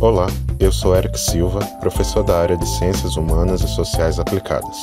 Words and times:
Olá, 0.00 0.28
eu 0.60 0.70
sou 0.70 0.94
Eric 0.94 1.18
Silva, 1.18 1.58
professor 1.80 2.22
da 2.22 2.38
área 2.38 2.56
de 2.56 2.64
Ciências 2.78 3.16
Humanas 3.16 3.62
e 3.62 3.66
Sociais 3.66 4.20
Aplicadas. 4.20 4.76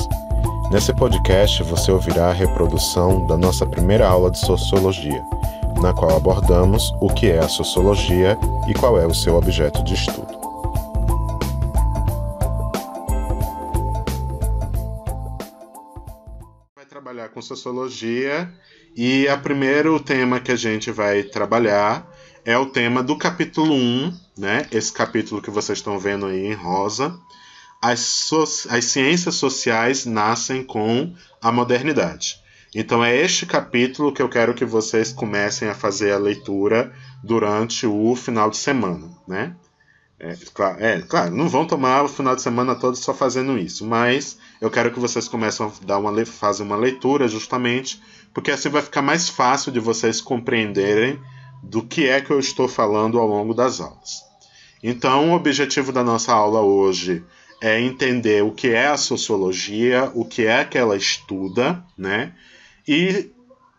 Nesse 0.69 0.93
podcast 0.93 1.63
você 1.63 1.89
ouvirá 1.89 2.31
a 2.31 2.33
reprodução 2.33 3.25
da 3.25 3.37
nossa 3.37 3.65
primeira 3.65 4.05
aula 4.05 4.29
de 4.29 4.37
Sociologia, 4.39 5.23
na 5.81 5.93
qual 5.93 6.17
abordamos 6.17 6.91
o 6.99 7.07
que 7.13 7.27
é 7.27 7.39
a 7.39 7.47
sociologia 7.47 8.37
e 8.67 8.73
qual 8.73 8.99
é 8.99 9.07
o 9.07 9.13
seu 9.13 9.35
objeto 9.35 9.81
de 9.85 9.93
estudo. 9.93 10.37
Vai 16.75 16.85
trabalhar 16.89 17.29
com 17.29 17.41
sociologia 17.41 18.51
e 18.93 19.25
o 19.29 19.37
primeiro 19.39 19.97
tema 19.97 20.41
que 20.41 20.51
a 20.51 20.57
gente 20.57 20.91
vai 20.91 21.23
trabalhar 21.23 22.05
é 22.45 22.55
o 22.55 22.67
tema 22.67 23.01
do 23.01 23.17
capítulo 23.17 23.73
1, 23.73 24.13
né? 24.37 24.67
Esse 24.71 24.93
capítulo 24.93 25.41
que 25.41 25.49
vocês 25.49 25.79
estão 25.79 25.97
vendo 25.97 26.27
aí 26.27 26.45
em 26.45 26.53
rosa. 26.53 27.19
As, 27.81 27.99
so 27.99 28.43
as 28.69 28.85
ciências 28.85 29.35
sociais 29.35 30.05
nascem 30.05 30.63
com 30.63 31.13
a 31.41 31.51
modernidade. 31.51 32.39
Então 32.73 33.03
é 33.03 33.15
este 33.17 33.47
capítulo 33.47 34.13
que 34.13 34.21
eu 34.21 34.29
quero 34.29 34.53
que 34.53 34.63
vocês 34.63 35.11
comecem 35.11 35.67
a 35.67 35.73
fazer 35.73 36.11
a 36.11 36.19
leitura 36.19 36.93
durante 37.23 37.87
o 37.87 38.15
final 38.15 38.51
de 38.51 38.57
semana, 38.57 39.09
né? 39.27 39.55
É 40.19 40.35
claro, 40.53 40.83
é, 40.83 41.01
claro, 41.01 41.35
não 41.35 41.49
vão 41.49 41.65
tomar 41.65 42.03
o 42.03 42.07
final 42.07 42.35
de 42.35 42.41
semana 42.41 42.75
todo 42.75 42.95
só 42.95 43.13
fazendo 43.13 43.57
isso, 43.57 43.85
mas 43.85 44.37
eu 44.61 44.69
quero 44.69 44.91
que 44.91 44.99
vocês 44.99 45.27
comecem 45.27 45.65
a 45.65 45.71
dar 45.85 45.97
uma, 45.97 46.25
fazer 46.25 46.63
uma 46.63 46.77
leitura 46.77 47.27
justamente, 47.27 48.01
porque 48.33 48.51
assim 48.51 48.69
vai 48.69 48.81
ficar 48.81 49.01
mais 49.01 49.27
fácil 49.27 49.71
de 49.71 49.79
vocês 49.79 50.21
compreenderem 50.21 51.19
do 51.69 51.83
que 51.83 52.07
é 52.07 52.21
que 52.21 52.31
eu 52.31 52.39
estou 52.39 52.67
falando 52.67 53.19
ao 53.19 53.27
longo 53.27 53.53
das 53.53 53.79
aulas. 53.79 54.23
Então, 54.83 55.31
o 55.31 55.35
objetivo 55.35 55.91
da 55.91 56.03
nossa 56.03 56.31
aula 56.31 56.61
hoje 56.61 57.23
é 57.61 57.79
entender 57.79 58.43
o 58.43 58.51
que 58.51 58.69
é 58.69 58.87
a 58.87 58.97
sociologia, 58.97 60.11
o 60.13 60.25
que 60.25 60.45
é 60.45 60.63
que 60.63 60.77
ela 60.77 60.95
estuda, 60.95 61.83
né? 61.97 62.33
E 62.87 63.31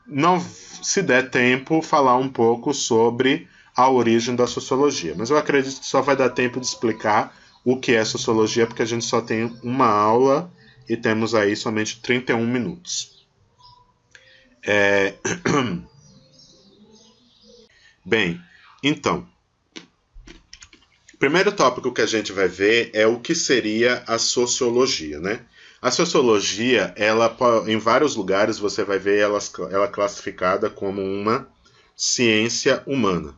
não 0.06 0.40
se 0.40 1.02
der 1.02 1.30
tempo 1.30 1.80
falar 1.82 2.16
um 2.16 2.28
pouco 2.28 2.74
sobre 2.74 3.48
a 3.76 3.88
origem 3.90 4.34
da 4.34 4.46
sociologia. 4.46 5.14
Mas 5.16 5.30
eu 5.30 5.36
acredito 5.36 5.80
que 5.80 5.86
só 5.86 6.00
vai 6.00 6.16
dar 6.16 6.30
tempo 6.30 6.58
de 6.58 6.66
explicar 6.66 7.36
o 7.64 7.76
que 7.76 7.94
é 7.94 8.04
sociologia, 8.04 8.66
porque 8.66 8.82
a 8.82 8.86
gente 8.86 9.04
só 9.04 9.20
tem 9.20 9.54
uma 9.62 9.86
aula 9.88 10.50
e 10.88 10.96
temos 10.96 11.34
aí 11.34 11.54
somente 11.54 12.00
31 12.00 12.44
minutos. 12.46 13.26
É... 14.66 15.14
Bem, 18.08 18.40
então, 18.84 19.26
o 21.12 21.16
primeiro 21.18 21.50
tópico 21.50 21.92
que 21.92 22.00
a 22.00 22.06
gente 22.06 22.30
vai 22.30 22.46
ver 22.46 22.92
é 22.94 23.04
o 23.04 23.18
que 23.18 23.34
seria 23.34 24.04
a 24.06 24.16
sociologia, 24.16 25.18
né? 25.18 25.44
A 25.82 25.90
sociologia, 25.90 26.94
ela 26.96 27.36
em 27.66 27.76
vários 27.78 28.14
lugares 28.14 28.60
você 28.60 28.84
vai 28.84 29.00
ver 29.00 29.18
ela, 29.18 29.40
ela 29.72 29.88
classificada 29.88 30.70
como 30.70 31.02
uma 31.02 31.48
ciência 31.96 32.80
humana. 32.86 33.36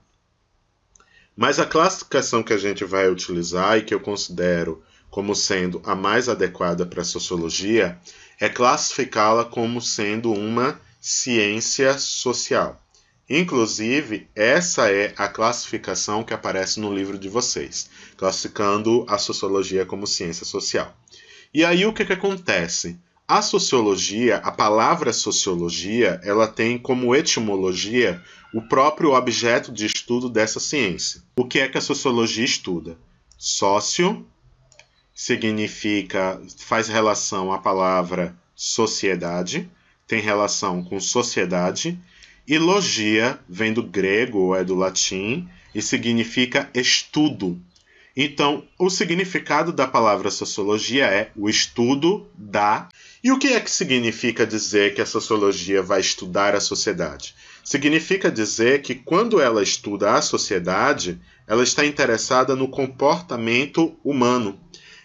Mas 1.34 1.58
a 1.58 1.64
classificação 1.64 2.42
que 2.42 2.52
a 2.52 2.58
gente 2.58 2.84
vai 2.84 3.08
utilizar 3.08 3.78
e 3.78 3.82
que 3.82 3.94
eu 3.94 4.00
considero 4.00 4.82
como 5.08 5.34
sendo 5.34 5.80
a 5.82 5.94
mais 5.94 6.28
adequada 6.28 6.84
para 6.84 7.00
a 7.00 7.06
sociologia 7.06 7.98
é 8.38 8.50
classificá-la 8.50 9.46
como 9.46 9.80
sendo 9.80 10.30
uma 10.30 10.78
ciência 11.00 11.96
social. 11.98 12.78
Inclusive, 13.28 14.26
essa 14.34 14.90
é 14.90 15.12
a 15.16 15.28
classificação 15.28 16.24
que 16.24 16.32
aparece 16.32 16.80
no 16.80 16.94
livro 16.94 17.18
de 17.18 17.28
vocês, 17.28 17.90
classificando 18.16 19.04
a 19.06 19.18
sociologia 19.18 19.84
como 19.84 20.06
ciência 20.06 20.46
social. 20.46 20.96
E 21.52 21.62
aí 21.64 21.84
o 21.84 21.92
que, 21.92 22.06
que 22.06 22.12
acontece? 22.12 22.98
A 23.26 23.42
sociologia, 23.42 24.38
a 24.38 24.50
palavra 24.50 25.12
sociologia, 25.12 26.18
ela 26.24 26.48
tem 26.48 26.78
como 26.78 27.14
etimologia 27.14 28.22
o 28.54 28.62
próprio 28.62 29.12
objeto 29.12 29.70
de 29.70 29.84
estudo 29.84 30.30
dessa 30.30 30.58
ciência. 30.58 31.22
O 31.36 31.44
que 31.44 31.58
é 31.58 31.68
que 31.68 31.76
a 31.76 31.82
sociologia 31.82 32.46
estuda? 32.46 32.96
Sócio 33.36 34.26
significa, 35.14 36.40
faz 36.56 36.88
relação 36.88 37.52
à 37.52 37.58
palavra 37.58 38.34
sociedade, 38.54 39.70
tem 40.06 40.22
relação 40.22 40.82
com 40.82 40.98
sociedade 40.98 42.00
e 42.48 42.56
logia 42.58 43.38
vem 43.46 43.74
do 43.74 43.82
grego 43.82 44.38
ou 44.38 44.56
é 44.56 44.64
do 44.64 44.74
latim 44.74 45.46
e 45.74 45.82
significa 45.82 46.70
estudo. 46.74 47.60
Então, 48.16 48.64
o 48.78 48.88
significado 48.88 49.70
da 49.70 49.86
palavra 49.86 50.30
sociologia 50.30 51.04
é 51.04 51.30
o 51.36 51.48
estudo 51.48 52.26
da. 52.34 52.88
E 53.22 53.30
o 53.30 53.38
que 53.38 53.48
é 53.48 53.60
que 53.60 53.70
significa 53.70 54.46
dizer 54.46 54.94
que 54.94 55.02
a 55.02 55.06
sociologia 55.06 55.82
vai 55.82 56.00
estudar 56.00 56.54
a 56.54 56.60
sociedade? 56.60 57.34
Significa 57.62 58.30
dizer 58.30 58.80
que 58.80 58.94
quando 58.94 59.40
ela 59.40 59.62
estuda 59.62 60.14
a 60.14 60.22
sociedade, 60.22 61.20
ela 61.46 61.62
está 61.62 61.84
interessada 61.84 62.56
no 62.56 62.66
comportamento 62.66 63.94
humano. 64.02 64.58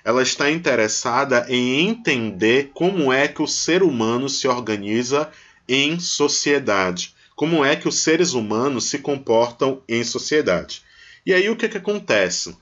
Ela 0.05 0.23
está 0.23 0.49
interessada 0.49 1.45
em 1.49 1.87
entender 1.87 2.71
como 2.73 3.11
é 3.11 3.27
que 3.27 3.41
o 3.41 3.47
ser 3.47 3.83
humano 3.83 4.29
se 4.29 4.47
organiza 4.47 5.29
em 5.67 5.99
sociedade 5.99 7.12
como 7.35 7.63
é 7.63 7.75
que 7.75 7.87
os 7.87 7.99
seres 7.99 8.33
humanos 8.33 8.85
se 8.85 8.99
comportam 8.99 9.81
em 9.87 10.03
sociedade. 10.03 10.83
E 11.25 11.33
aí 11.33 11.49
o 11.49 11.55
que, 11.55 11.69
que 11.69 11.77
acontece? 11.77 12.55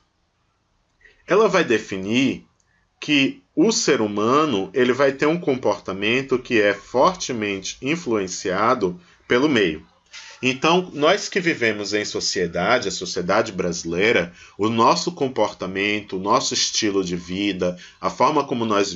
Ela 1.27 1.47
vai 1.47 1.63
definir 1.63 2.45
que 2.99 3.41
o 3.55 3.71
ser 3.71 4.01
humano 4.01 4.69
ele 4.73 4.93
vai 4.93 5.11
ter 5.11 5.25
um 5.25 5.39
comportamento 5.39 6.39
que 6.39 6.61
é 6.61 6.73
fortemente 6.73 7.77
influenciado 7.81 8.99
pelo 9.27 9.49
meio. 9.49 9.85
Então, 10.43 10.89
nós 10.93 11.29
que 11.29 11.39
vivemos 11.39 11.93
em 11.93 12.03
sociedade, 12.03 12.87
a 12.87 12.91
sociedade 12.91 13.51
brasileira, 13.51 14.33
o 14.57 14.69
nosso 14.69 15.11
comportamento, 15.11 16.17
o 16.17 16.19
nosso 16.19 16.55
estilo 16.55 17.03
de 17.03 17.15
vida, 17.15 17.77
a 17.99 18.09
forma 18.09 18.43
como 18.43 18.65
nós 18.65 18.95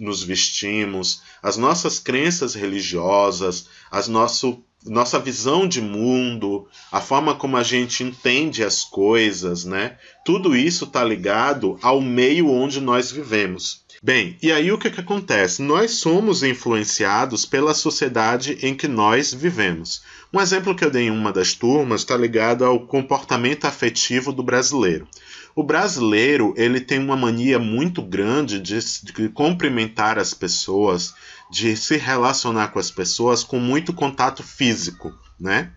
nos 0.00 0.22
vestimos, 0.22 1.20
as 1.42 1.58
nossas 1.58 1.98
crenças 1.98 2.54
religiosas, 2.54 3.68
as 3.90 4.08
nosso 4.08 4.64
nossa 4.84 5.18
visão 5.18 5.66
de 5.66 5.80
mundo, 5.80 6.66
a 6.92 7.00
forma 7.00 7.34
como 7.34 7.56
a 7.56 7.62
gente 7.62 8.04
entende 8.04 8.62
as 8.62 8.84
coisas, 8.84 9.64
né? 9.64 9.96
Tudo 10.24 10.56
isso 10.56 10.84
está 10.84 11.02
ligado 11.02 11.78
ao 11.82 12.00
meio 12.00 12.48
onde 12.48 12.80
nós 12.80 13.10
vivemos. 13.10 13.84
Bem, 14.02 14.36
e 14.42 14.52
aí 14.52 14.70
o 14.70 14.78
que, 14.78 14.90
que 14.90 15.00
acontece? 15.00 15.62
Nós 15.62 15.92
somos 15.92 16.42
influenciados 16.42 17.46
pela 17.46 17.74
sociedade 17.74 18.58
em 18.62 18.74
que 18.74 18.86
nós 18.86 19.32
vivemos. 19.32 20.02
Um 20.32 20.40
exemplo 20.40 20.74
que 20.74 20.84
eu 20.84 20.90
dei 20.90 21.06
em 21.06 21.10
uma 21.10 21.32
das 21.32 21.54
turmas 21.54 22.02
está 22.02 22.16
ligado 22.16 22.64
ao 22.64 22.80
comportamento 22.86 23.64
afetivo 23.64 24.32
do 24.32 24.42
brasileiro. 24.42 25.08
O 25.54 25.62
brasileiro 25.62 26.52
ele 26.56 26.80
tem 26.80 26.98
uma 26.98 27.16
mania 27.16 27.58
muito 27.58 28.02
grande 28.02 28.60
de, 28.60 28.78
de 29.02 29.28
cumprimentar 29.30 30.18
as 30.18 30.34
pessoas, 30.34 31.14
de 31.50 31.76
se 31.76 31.96
relacionar 31.96 32.68
com 32.68 32.78
as 32.78 32.90
pessoas 32.90 33.44
com 33.44 33.58
muito 33.58 33.92
contato 33.92 34.42
físico, 34.42 35.14
né? 35.38 35.72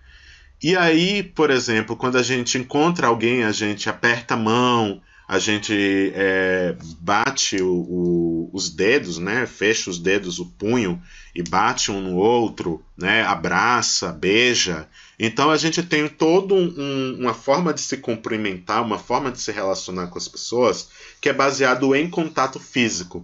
E 0.61 0.75
aí, 0.75 1.23
por 1.23 1.49
exemplo, 1.49 1.95
quando 1.95 2.17
a 2.17 2.23
gente 2.23 2.57
encontra 2.57 3.07
alguém, 3.07 3.43
a 3.43 3.51
gente 3.51 3.89
aperta 3.89 4.33
a 4.33 4.37
mão, 4.37 5.01
a 5.29 5.37
gente 5.37 6.11
é, 6.15 6.75
bate 6.99 7.61
o, 7.61 7.71
o, 7.71 8.49
os 8.51 8.69
dedos, 8.69 9.19
né? 9.19 9.45
Fecha 9.45 9.89
os 9.89 9.99
dedos, 9.99 10.39
o 10.39 10.45
punho 10.47 11.01
e 11.35 11.43
bate 11.43 11.91
um 11.91 12.01
no 12.01 12.15
outro, 12.15 12.83
né? 12.97 13.21
Abraça, 13.23 14.11
beija. 14.11 14.87
Então 15.19 15.51
a 15.51 15.55
gente 15.55 15.83
tem 15.83 16.07
toda 16.07 16.55
um, 16.55 17.15
uma 17.19 17.33
forma 17.33 17.71
de 17.73 17.81
se 17.81 17.97
cumprimentar, 17.97 18.81
uma 18.81 18.97
forma 18.97 19.31
de 19.31 19.39
se 19.39 19.51
relacionar 19.51 20.07
com 20.07 20.17
as 20.17 20.27
pessoas 20.27 20.89
que 21.21 21.29
é 21.29 21.33
baseado 21.33 21.95
em 21.95 22.09
contato 22.09 22.59
físico. 22.59 23.23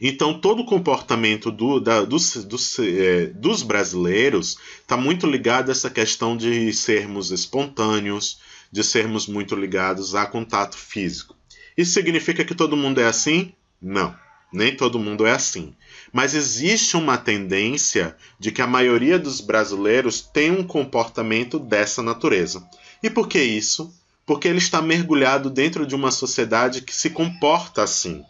Então, 0.00 0.38
todo 0.38 0.62
o 0.62 0.66
comportamento 0.66 1.50
do, 1.50 1.80
da, 1.80 2.02
dos, 2.02 2.44
dos, 2.44 2.78
é, 2.78 3.26
dos 3.26 3.62
brasileiros 3.62 4.56
está 4.80 4.96
muito 4.96 5.26
ligado 5.26 5.68
a 5.68 5.72
essa 5.72 5.90
questão 5.90 6.36
de 6.36 6.72
sermos 6.72 7.30
espontâneos, 7.30 8.38
de 8.70 8.84
sermos 8.84 9.26
muito 9.26 9.56
ligados 9.56 10.14
a 10.14 10.26
contato 10.26 10.76
físico. 10.76 11.36
Isso 11.76 11.92
significa 11.92 12.44
que 12.44 12.54
todo 12.54 12.76
mundo 12.76 13.00
é 13.00 13.06
assim? 13.06 13.52
Não, 13.80 14.14
nem 14.52 14.74
todo 14.74 14.98
mundo 14.98 15.26
é 15.26 15.32
assim. 15.32 15.74
Mas 16.12 16.34
existe 16.34 16.96
uma 16.96 17.18
tendência 17.18 18.16
de 18.38 18.50
que 18.50 18.62
a 18.62 18.66
maioria 18.66 19.18
dos 19.18 19.40
brasileiros 19.40 20.20
tem 20.20 20.50
um 20.50 20.64
comportamento 20.64 21.58
dessa 21.58 22.02
natureza. 22.02 22.66
E 23.02 23.10
por 23.10 23.28
que 23.28 23.40
isso? 23.40 23.94
Porque 24.26 24.48
ele 24.48 24.58
está 24.58 24.82
mergulhado 24.82 25.50
dentro 25.50 25.86
de 25.86 25.94
uma 25.94 26.10
sociedade 26.10 26.82
que 26.82 26.94
se 26.94 27.10
comporta 27.10 27.82
assim. 27.82 28.24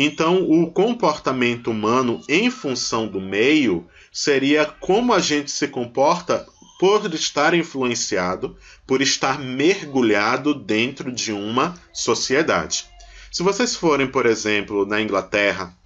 Então, 0.00 0.48
o 0.48 0.70
comportamento 0.70 1.72
humano 1.72 2.22
em 2.28 2.52
função 2.52 3.08
do 3.08 3.20
meio 3.20 3.84
seria 4.12 4.64
como 4.64 5.12
a 5.12 5.18
gente 5.18 5.50
se 5.50 5.66
comporta 5.66 6.46
por 6.78 7.12
estar 7.12 7.52
influenciado, 7.52 8.56
por 8.86 9.02
estar 9.02 9.40
mergulhado 9.40 10.54
dentro 10.54 11.10
de 11.10 11.32
uma 11.32 11.74
sociedade. 11.92 12.86
Se 13.32 13.42
vocês 13.42 13.74
forem, 13.74 14.06
por 14.06 14.24
exemplo, 14.24 14.86
na 14.86 15.02
Inglaterra, 15.02 15.76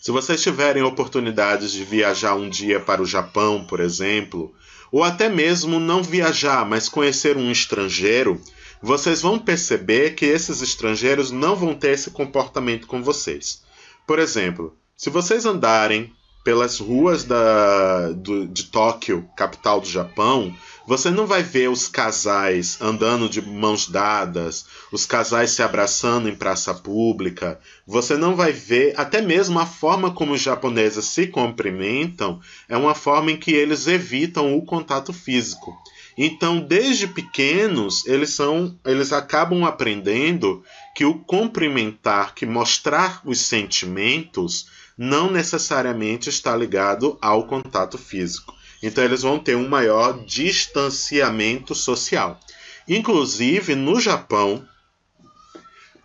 se 0.00 0.10
vocês 0.10 0.42
tiverem 0.42 0.82
oportunidades 0.82 1.70
de 1.70 1.84
viajar 1.84 2.34
um 2.34 2.50
dia 2.50 2.80
para 2.80 3.00
o 3.00 3.06
Japão, 3.06 3.64
por 3.64 3.78
exemplo, 3.78 4.52
ou 4.90 5.04
até 5.04 5.28
mesmo 5.28 5.78
não 5.78 6.02
viajar, 6.02 6.66
mas 6.66 6.88
conhecer 6.88 7.36
um 7.36 7.52
estrangeiro, 7.52 8.40
vocês 8.82 9.22
vão 9.22 9.38
perceber 9.38 10.14
que 10.14 10.26
esses 10.26 10.62
estrangeiros 10.62 11.30
não 11.30 11.56
vão 11.56 11.74
ter 11.74 11.90
esse 11.90 12.10
comportamento 12.10 12.86
com 12.86 13.02
vocês. 13.02 13.62
Por 14.06 14.18
exemplo, 14.18 14.76
se 14.96 15.10
vocês 15.10 15.44
andarem 15.44 16.12
pelas 16.44 16.78
ruas 16.78 17.24
da, 17.24 18.10
do, 18.12 18.46
de 18.46 18.64
Tóquio, 18.64 19.28
capital 19.36 19.80
do 19.80 19.88
Japão, 19.88 20.54
você 20.86 21.10
não 21.10 21.26
vai 21.26 21.42
ver 21.42 21.68
os 21.68 21.86
casais 21.86 22.80
andando 22.80 23.28
de 23.28 23.42
mãos 23.42 23.86
dadas, 23.86 24.64
os 24.90 25.04
casais 25.04 25.50
se 25.50 25.62
abraçando 25.62 26.26
em 26.26 26.34
praça 26.34 26.72
pública. 26.72 27.60
Você 27.86 28.16
não 28.16 28.34
vai 28.34 28.52
ver, 28.52 28.94
até 28.96 29.20
mesmo 29.20 29.58
a 29.58 29.66
forma 29.66 30.10
como 30.10 30.32
os 30.32 30.40
japoneses 30.40 31.04
se 31.04 31.26
cumprimentam 31.26 32.40
é 32.66 32.76
uma 32.78 32.94
forma 32.94 33.30
em 33.30 33.36
que 33.36 33.50
eles 33.52 33.86
evitam 33.86 34.56
o 34.56 34.64
contato 34.64 35.12
físico. 35.12 35.76
Então, 36.20 36.58
desde 36.58 37.06
pequenos, 37.06 38.04
eles 38.04 38.30
são, 38.30 38.76
eles 38.84 39.12
acabam 39.12 39.64
aprendendo 39.64 40.64
que 40.96 41.04
o 41.04 41.14
cumprimentar, 41.14 42.34
que 42.34 42.44
mostrar 42.44 43.22
os 43.24 43.40
sentimentos, 43.40 44.66
não 44.98 45.30
necessariamente 45.30 46.28
está 46.28 46.56
ligado 46.56 47.16
ao 47.22 47.46
contato 47.46 47.96
físico. 47.96 48.52
Então 48.82 49.04
eles 49.04 49.22
vão 49.22 49.38
ter 49.38 49.56
um 49.56 49.68
maior 49.68 50.24
distanciamento 50.24 51.72
social. 51.72 52.40
Inclusive 52.88 53.76
no 53.76 54.00
Japão, 54.00 54.66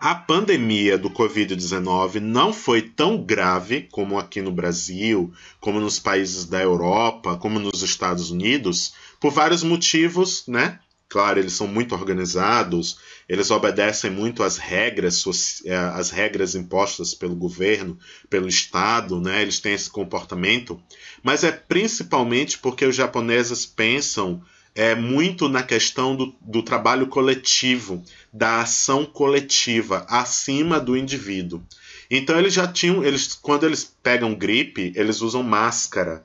a 0.03 0.13
pandemia 0.13 0.97
do 0.97 1.09
Covid-19 1.09 2.15
não 2.19 2.51
foi 2.51 2.81
tão 2.81 3.23
grave 3.23 3.87
como 3.89 4.19
aqui 4.19 4.41
no 4.41 4.51
Brasil, 4.51 5.31
como 5.61 5.79
nos 5.79 5.97
países 5.97 6.43
da 6.43 6.61
Europa, 6.61 7.37
como 7.37 7.57
nos 7.57 7.81
Estados 7.81 8.29
Unidos, 8.29 8.93
por 9.17 9.31
vários 9.31 9.63
motivos, 9.63 10.43
né? 10.45 10.77
Claro, 11.07 11.39
eles 11.39 11.53
são 11.53 11.67
muito 11.67 11.95
organizados, 11.95 12.97
eles 13.29 13.49
obedecem 13.49 14.11
muito 14.11 14.43
às 14.43 14.57
regras, 14.57 15.23
eh, 15.63 15.73
às 15.73 16.09
regras 16.09 16.53
impostas 16.53 17.13
pelo 17.13 17.35
governo, 17.35 17.97
pelo 18.29 18.49
Estado, 18.49 19.21
né? 19.21 19.41
eles 19.41 19.61
têm 19.61 19.73
esse 19.73 19.89
comportamento, 19.89 20.83
mas 21.23 21.45
é 21.45 21.51
principalmente 21.51 22.57
porque 22.59 22.85
os 22.85 22.95
japoneses 22.95 23.65
pensam 23.65 24.43
é, 24.75 24.95
muito 24.95 25.47
na 25.47 25.61
questão 25.61 26.15
do, 26.15 26.33
do 26.41 26.63
trabalho 26.63 27.07
coletivo, 27.07 28.03
da 28.31 28.61
ação 28.61 29.05
coletiva, 29.05 30.05
acima 30.09 30.79
do 30.79 30.97
indivíduo. 30.97 31.61
Então 32.09 32.37
eles 32.37 32.53
já 32.53 32.67
tinham, 32.67 33.03
eles, 33.03 33.33
quando 33.33 33.65
eles 33.65 33.83
pegam 34.01 34.33
gripe, 34.35 34.91
eles 34.95 35.21
usam 35.21 35.43
máscara 35.43 36.23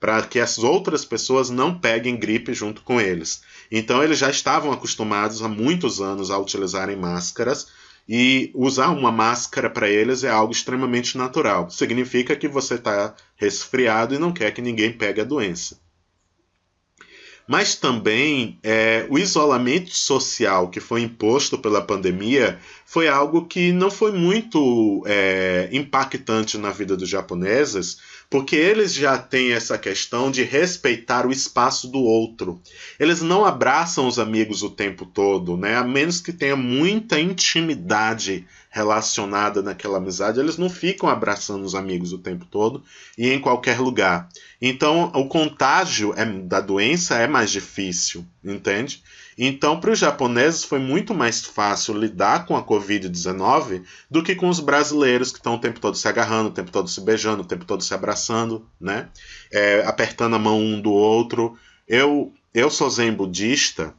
para 0.00 0.22
que 0.22 0.38
as 0.38 0.58
outras 0.58 1.04
pessoas 1.04 1.50
não 1.50 1.76
peguem 1.76 2.16
gripe 2.16 2.54
junto 2.54 2.82
com 2.82 3.00
eles. 3.00 3.42
Então 3.70 4.02
eles 4.02 4.18
já 4.18 4.30
estavam 4.30 4.72
acostumados 4.72 5.42
há 5.42 5.48
muitos 5.48 6.00
anos 6.00 6.30
a 6.30 6.38
utilizarem 6.38 6.96
máscaras 6.96 7.66
e 8.08 8.50
usar 8.54 8.88
uma 8.88 9.12
máscara 9.12 9.68
para 9.68 9.88
eles 9.88 10.24
é 10.24 10.30
algo 10.30 10.52
extremamente 10.52 11.18
natural. 11.18 11.68
Significa 11.68 12.34
que 12.36 12.48
você 12.48 12.74
está 12.74 13.14
resfriado 13.36 14.14
e 14.14 14.18
não 14.18 14.32
quer 14.32 14.52
que 14.52 14.62
ninguém 14.62 14.92
pegue 14.92 15.20
a 15.20 15.24
doença. 15.24 15.78
Mas 17.48 17.74
também 17.74 18.58
é, 18.62 19.06
o 19.08 19.18
isolamento 19.18 19.90
social 19.90 20.68
que 20.68 20.80
foi 20.80 21.00
imposto 21.00 21.56
pela 21.56 21.80
pandemia 21.80 22.58
foi 22.84 23.08
algo 23.08 23.46
que 23.46 23.72
não 23.72 23.90
foi 23.90 24.12
muito 24.12 25.02
é, 25.06 25.66
impactante 25.72 26.58
na 26.58 26.70
vida 26.70 26.94
dos 26.94 27.08
japoneses, 27.08 28.00
porque 28.28 28.54
eles 28.54 28.92
já 28.92 29.16
têm 29.16 29.52
essa 29.52 29.78
questão 29.78 30.30
de 30.30 30.42
respeitar 30.42 31.26
o 31.26 31.32
espaço 31.32 31.88
do 31.88 32.00
outro. 32.00 32.60
Eles 33.00 33.22
não 33.22 33.46
abraçam 33.46 34.06
os 34.06 34.18
amigos 34.18 34.62
o 34.62 34.68
tempo 34.68 35.06
todo, 35.06 35.56
né? 35.56 35.76
A 35.76 35.84
menos 35.84 36.20
que 36.20 36.34
tenha 36.34 36.56
muita 36.56 37.18
intimidade 37.18 38.46
relacionada 38.78 39.60
naquela 39.60 39.98
amizade, 39.98 40.38
eles 40.38 40.56
não 40.56 40.70
ficam 40.70 41.08
abraçando 41.08 41.64
os 41.64 41.74
amigos 41.74 42.12
o 42.12 42.18
tempo 42.18 42.44
todo 42.44 42.84
e 43.16 43.28
em 43.28 43.40
qualquer 43.40 43.80
lugar. 43.80 44.28
Então, 44.62 45.10
o 45.14 45.26
contágio 45.26 46.14
é, 46.16 46.24
da 46.24 46.60
doença 46.60 47.16
é 47.16 47.26
mais 47.26 47.50
difícil, 47.50 48.24
entende? 48.44 49.02
Então, 49.36 49.80
para 49.80 49.90
os 49.90 49.98
japoneses 49.98 50.64
foi 50.64 50.78
muito 50.78 51.12
mais 51.12 51.44
fácil 51.44 51.94
lidar 51.94 52.46
com 52.46 52.56
a 52.56 52.64
Covid-19 52.64 53.82
do 54.08 54.22
que 54.22 54.34
com 54.36 54.48
os 54.48 54.60
brasileiros 54.60 55.32
que 55.32 55.38
estão 55.38 55.54
o 55.54 55.60
tempo 55.60 55.80
todo 55.80 55.96
se 55.96 56.06
agarrando, 56.06 56.48
o 56.48 56.52
tempo 56.52 56.70
todo 56.70 56.88
se 56.88 57.00
beijando, 57.00 57.42
o 57.42 57.46
tempo 57.46 57.64
todo 57.64 57.82
se 57.82 57.94
abraçando, 57.94 58.64
né? 58.80 59.08
É, 59.50 59.84
apertando 59.86 60.36
a 60.36 60.38
mão 60.38 60.60
um 60.60 60.80
do 60.80 60.92
outro. 60.92 61.56
Eu, 61.86 62.32
eu 62.54 62.70
sou 62.70 62.88
zen 62.90 63.12
budista 63.12 63.94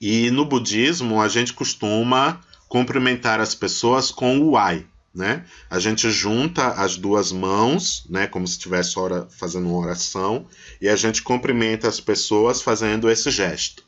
e 0.00 0.32
no 0.32 0.44
budismo 0.44 1.22
a 1.22 1.28
gente 1.28 1.52
costuma 1.52 2.40
cumprimentar 2.72 3.38
as 3.38 3.54
pessoas 3.54 4.10
com 4.10 4.38
o 4.38 4.56
ai, 4.56 4.86
né? 5.14 5.44
A 5.68 5.78
gente 5.78 6.10
junta 6.10 6.68
as 6.68 6.96
duas 6.96 7.30
mãos, 7.30 8.06
né, 8.08 8.26
como 8.26 8.48
se 8.48 8.54
estivesse 8.54 8.94
fazendo 9.28 9.68
uma 9.68 9.78
oração, 9.78 10.46
e 10.80 10.88
a 10.88 10.96
gente 10.96 11.20
cumprimenta 11.20 11.86
as 11.86 12.00
pessoas 12.00 12.62
fazendo 12.62 13.10
esse 13.10 13.30
gesto. 13.30 13.84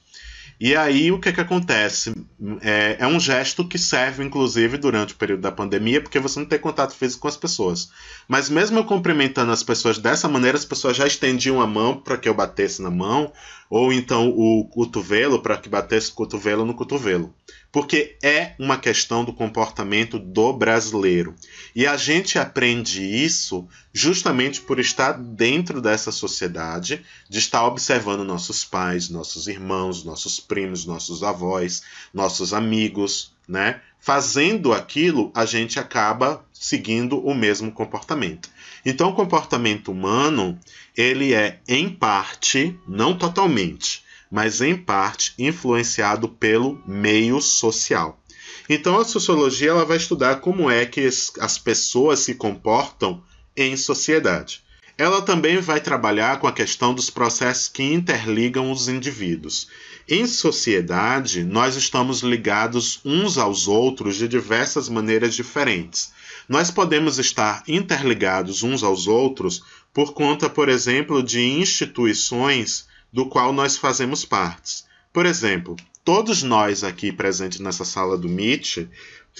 E 0.60 0.76
aí 0.76 1.10
o 1.10 1.19
que, 1.19 1.32
que 1.32 1.40
acontece? 1.40 2.14
É, 2.60 2.98
é, 3.00 3.06
um 3.06 3.19
gesto 3.19 3.66
que 3.66 3.78
serve, 3.78 4.22
inclusive, 4.22 4.76
durante 4.76 5.14
o 5.14 5.16
período 5.16 5.40
da 5.40 5.50
pandemia, 5.50 6.02
porque 6.02 6.20
você 6.20 6.38
não 6.38 6.46
tem 6.46 6.58
contato 6.58 6.94
físico 6.94 7.22
com 7.22 7.28
as 7.28 7.38
pessoas. 7.38 7.88
Mas 8.28 8.50
mesmo 8.50 8.78
eu 8.78 8.84
cumprimentando 8.84 9.50
as 9.50 9.62
pessoas 9.62 9.96
dessa 9.96 10.28
maneira, 10.28 10.58
as 10.58 10.64
pessoas 10.64 10.94
já 10.94 11.06
estendiam 11.06 11.58
a 11.62 11.66
mão 11.66 11.96
para 11.96 12.19
que 12.19 12.28
eu 12.28 12.34
batesse 12.34 12.82
na 12.82 12.90
mão, 12.90 13.32
ou 13.70 13.94
então 13.94 14.28
o 14.28 14.69
cotovelo 14.69 15.40
para 15.40 15.56
que 15.56 15.70
batesse 15.70 16.10
o 16.10 16.14
cotovelo 16.14 16.66
no 16.66 16.75
cotovelo 16.75 17.34
porque 17.74 18.16
é 18.22 18.54
uma 18.56 18.78
questão 18.78 19.24
do 19.24 19.32
comportamento 19.32 20.16
do 20.16 20.52
brasileiro. 20.52 21.34
E 21.74 21.88
a 21.88 21.96
gente 21.96 22.38
aprende 22.38 23.02
isso 23.02 23.66
justamente 23.93 24.60
por 24.60 24.78
estar 24.78 25.14
dentro 25.14 25.81
dessa 25.81 26.12
sociedade, 26.12 27.04
de 27.28 27.40
estar 27.40 27.66
observando 27.66 28.22
nossos 28.22 28.64
pais, 28.64 29.08
nossos 29.08 29.48
irmãos, 29.48 30.04
nossos 30.04 30.38
primos, 30.38 30.86
nossos 30.86 31.24
avós, 31.24 31.82
nossos 32.14 32.54
amigos, 32.54 33.32
né? 33.48 33.81
Fazendo 33.98 34.72
aquilo, 34.72 35.32
a 35.34 35.44
gente 35.44 35.76
acaba 35.76 36.46
seguindo 36.52 37.19
o 37.26 37.34
mesmo 37.34 37.72
comportamento. 37.72 38.48
Então, 38.86 39.10
o 39.10 39.14
comportamento 39.14 39.90
humano, 39.90 40.56
ele 40.96 41.34
é 41.34 41.58
em 41.66 41.88
parte, 41.88 42.78
não 42.86 43.19
totalmente, 43.19 44.04
mas 44.34 44.60
em 44.60 44.76
parte 44.76 45.32
influenciado 45.38 46.29
pelo 46.29 46.82
meio 46.84 47.41
social. 47.41 48.20
Então 48.69 48.98
a 48.98 49.05
sociologia 49.05 49.70
ela 49.70 49.84
vai 49.84 49.96
estudar 49.96 50.41
como 50.41 50.69
é 50.69 50.84
que 50.84 51.08
as 51.38 51.56
pessoas 51.56 52.19
se 52.19 52.34
comportam 52.34 53.22
em 53.56 53.76
sociedade. 53.76 54.64
Ela 54.98 55.22
também 55.22 55.60
vai 55.60 55.81
trabalhar 55.81 56.41
com 56.41 56.48
a 56.48 56.53
questão 56.53 56.93
dos 56.93 57.10
processos 57.10 57.69
que 57.69 57.84
interligam 57.84 58.72
os 58.72 58.88
indivíduos. 58.88 59.69
Em 60.08 60.26
sociedade, 60.26 61.44
nós 61.44 61.76
estamos 61.76 62.22
ligados 62.24 63.00
uns 63.05 63.38
aos 63.38 63.69
outros 63.69 64.17
de 64.17 64.26
diversas 64.26 64.88
maneiras 64.88 65.36
diferentes. 65.36 66.12
Nós 66.48 66.72
podemos 66.72 67.20
estar 67.20 67.62
interligados 67.69 68.64
uns 68.64 68.82
aos 68.82 69.06
outros 69.06 69.62
por 69.93 70.12
conta, 70.12 70.50
por 70.50 70.69
exemplo, 70.69 71.22
de 71.22 71.41
instituições 71.41 72.93
do 73.14 73.26
qual 73.26 73.52
nós 73.52 73.76
fazemos 73.76 74.24
partes. 74.24 74.84
Por 75.12 75.24
exemplo, 75.24 75.76
todos 76.04 76.42
nós 76.42 76.82
aqui 76.82 77.12
presentes 77.12 77.60
nessa 77.60 77.84
sala 77.84 78.18
do 78.18 78.28
Meet 78.28 78.88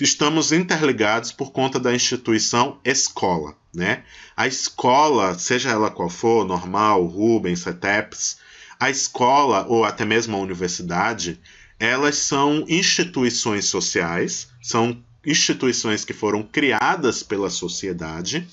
estamos 0.00 0.52
interligados 0.52 1.32
por 1.32 1.50
conta 1.50 1.80
da 1.80 1.92
instituição 1.92 2.78
escola, 2.84 3.56
né? 3.74 4.04
A 4.36 4.46
escola, 4.46 5.36
seja 5.36 5.70
ela 5.70 5.90
qual 5.90 6.08
for, 6.08 6.46
normal, 6.46 7.04
Rubens, 7.04 7.60
CETEPS, 7.60 8.38
a 8.78 8.90
escola 8.90 9.66
ou 9.68 9.84
até 9.84 10.04
mesmo 10.04 10.36
a 10.36 10.40
universidade, 10.40 11.40
elas 11.76 12.16
são 12.16 12.64
instituições 12.68 13.64
sociais, 13.64 14.48
são 14.62 15.02
instituições 15.26 16.04
que 16.04 16.12
foram 16.12 16.44
criadas 16.44 17.24
pela 17.24 17.50
sociedade 17.50 18.46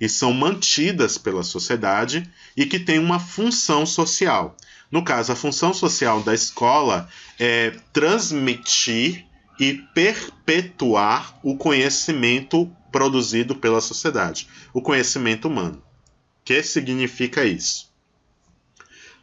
e 0.00 0.08
são 0.08 0.32
mantidas 0.32 1.18
pela 1.18 1.42
sociedade 1.42 2.28
e 2.56 2.66
que 2.66 2.78
têm 2.78 2.98
uma 2.98 3.18
função 3.18 3.84
social. 3.84 4.56
No 4.90 5.02
caso, 5.02 5.32
a 5.32 5.36
função 5.36 5.74
social 5.74 6.22
da 6.22 6.34
escola 6.34 7.08
é 7.38 7.74
transmitir 7.92 9.26
e 9.60 9.74
perpetuar 9.94 11.38
o 11.42 11.56
conhecimento 11.56 12.70
produzido 12.90 13.54
pela 13.54 13.80
sociedade, 13.80 14.48
o 14.72 14.80
conhecimento 14.80 15.48
humano. 15.48 15.82
O 16.40 16.44
que 16.44 16.62
significa 16.62 17.44
isso? 17.44 17.87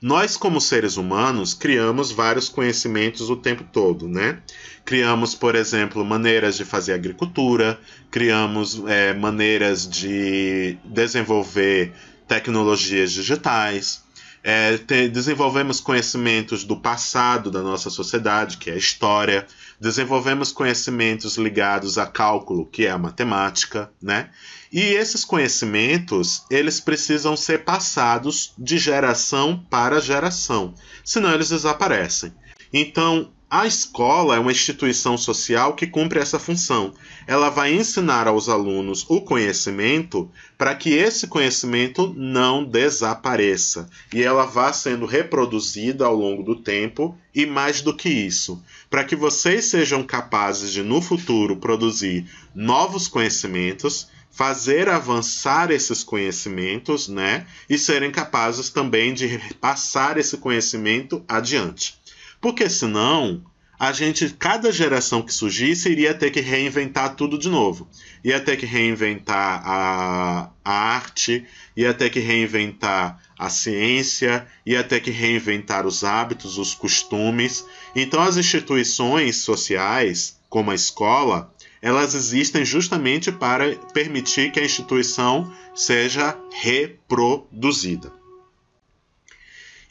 Nós, 0.01 0.35
como 0.37 0.59
seres 0.59 0.97
humanos, 0.97 1.53
criamos 1.53 2.11
vários 2.11 2.49
conhecimentos 2.49 3.29
o 3.29 3.35
tempo 3.35 3.63
todo, 3.71 4.07
né? 4.07 4.39
Criamos, 4.83 5.33
por 5.33 5.55
exemplo, 5.55 6.03
maneiras 6.05 6.57
de 6.57 6.65
fazer 6.65 6.93
agricultura, 6.93 7.79
criamos 8.11 8.83
é, 8.87 9.13
maneiras 9.13 9.89
de 9.89 10.77
desenvolver 10.83 11.93
tecnologias 12.27 13.11
digitais, 13.11 14.03
é, 14.43 14.77
te, 14.77 15.09
desenvolvemos 15.09 15.79
conhecimentos 15.79 16.63
do 16.63 16.77
passado 16.77 17.49
da 17.49 17.63
nossa 17.63 17.89
sociedade, 17.89 18.57
que 18.57 18.69
é 18.69 18.73
a 18.73 18.77
história, 18.77 19.47
desenvolvemos 19.79 20.51
conhecimentos 20.51 21.35
ligados 21.35 21.97
a 21.97 22.05
cálculo, 22.05 22.67
que 22.67 22.85
é 22.85 22.91
a 22.91 22.97
matemática, 22.97 23.89
né? 23.99 24.29
E 24.75 24.93
esses 24.93 25.23
conhecimentos, 25.23 26.43
eles 26.51 26.81
precisam 26.81 27.37
ser 27.37 27.63
passados 27.63 28.51
de 28.57 28.77
geração 28.77 29.65
para 29.69 30.01
geração, 30.01 30.73
senão 31.01 31.33
eles 31.33 31.47
desaparecem. 31.47 32.33
Então, 32.73 33.31
a 33.49 33.65
escola 33.65 34.35
é 34.35 34.39
uma 34.39 34.51
instituição 34.51 35.17
social 35.17 35.75
que 35.75 35.87
cumpre 35.87 36.19
essa 36.19 36.37
função. 36.37 36.93
Ela 37.25 37.47
vai 37.47 37.73
ensinar 37.73 38.27
aos 38.27 38.49
alunos 38.49 39.05
o 39.07 39.21
conhecimento 39.21 40.29
para 40.57 40.75
que 40.75 40.89
esse 40.89 41.25
conhecimento 41.27 42.13
não 42.13 42.65
desapareça 42.65 43.87
e 44.13 44.21
ela 44.21 44.43
vá 44.43 44.73
sendo 44.73 45.05
reproduzida 45.05 46.05
ao 46.05 46.13
longo 46.13 46.43
do 46.43 46.57
tempo 46.57 47.17
e 47.33 47.45
mais 47.45 47.79
do 47.81 47.95
que 47.95 48.09
isso, 48.09 48.61
para 48.89 49.05
que 49.05 49.15
vocês 49.15 49.63
sejam 49.65 50.03
capazes 50.03 50.73
de 50.73 50.83
no 50.83 51.01
futuro 51.01 51.55
produzir 51.55 52.29
novos 52.53 53.07
conhecimentos 53.07 54.13
fazer 54.35 54.89
avançar 54.89 55.71
esses 55.71 56.03
conhecimentos, 56.03 57.07
né? 57.07 57.47
E 57.69 57.77
serem 57.77 58.11
capazes 58.11 58.69
também 58.69 59.13
de 59.13 59.39
passar 59.61 60.17
esse 60.17 60.35
conhecimento 60.37 61.23
adiante. 61.25 61.97
Porque 62.41 62.69
senão, 62.69 63.41
a 63.79 63.93
gente, 63.93 64.29
cada 64.37 64.73
geração 64.73 65.21
que 65.21 65.33
surgisse, 65.33 65.89
iria 65.89 66.13
ter 66.13 66.31
que 66.31 66.41
reinventar 66.41 67.15
tudo 67.15 67.39
de 67.39 67.47
novo. 67.47 67.87
Ia 68.25 68.41
ter 68.41 68.57
que 68.57 68.65
reinventar 68.65 69.61
a, 69.65 70.51
a 70.65 70.73
arte, 70.73 71.45
ia 71.75 71.93
ter 71.93 72.09
que 72.09 72.19
reinventar 72.19 73.17
a 73.39 73.49
ciência, 73.49 74.45
ia 74.65 74.83
ter 74.83 74.99
que 74.99 75.11
reinventar 75.11 75.87
os 75.87 76.03
hábitos, 76.03 76.57
os 76.57 76.75
costumes. 76.75 77.65
Então, 77.95 78.21
as 78.21 78.35
instituições 78.35 79.37
sociais, 79.37 80.37
como 80.49 80.71
a 80.71 80.75
escola, 80.75 81.54
elas 81.85 82.15
existem 82.15 82.65
justamente 82.65 83.31
para 83.31 83.75
permitir 83.93 84.51
que 84.51 84.59
a 84.59 84.65
instituição 84.65 85.53
seja 85.75 86.35
reproduzida. 86.51 88.11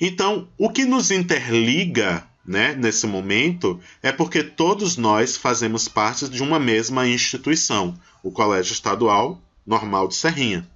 Então, 0.01 0.49
o 0.59 0.71
que 0.71 0.85
nos 0.85 1.13
interliga 1.13 2.27
né, 2.45 2.75
nesse 2.75 3.07
momento 3.07 3.81
é 4.03 4.11
porque 4.11 4.43
todos 4.43 4.97
nós 4.97 5.37
fazemos 5.37 5.87
parte 5.87 6.29
de 6.29 6.43
uma 6.43 6.59
mesma 6.59 7.07
instituição, 7.07 7.97
o 8.25 8.33
Colégio 8.33 8.73
Estadual 8.73 9.41
Normal 9.65 10.09
de 10.09 10.17
Serrinha, 10.17 10.69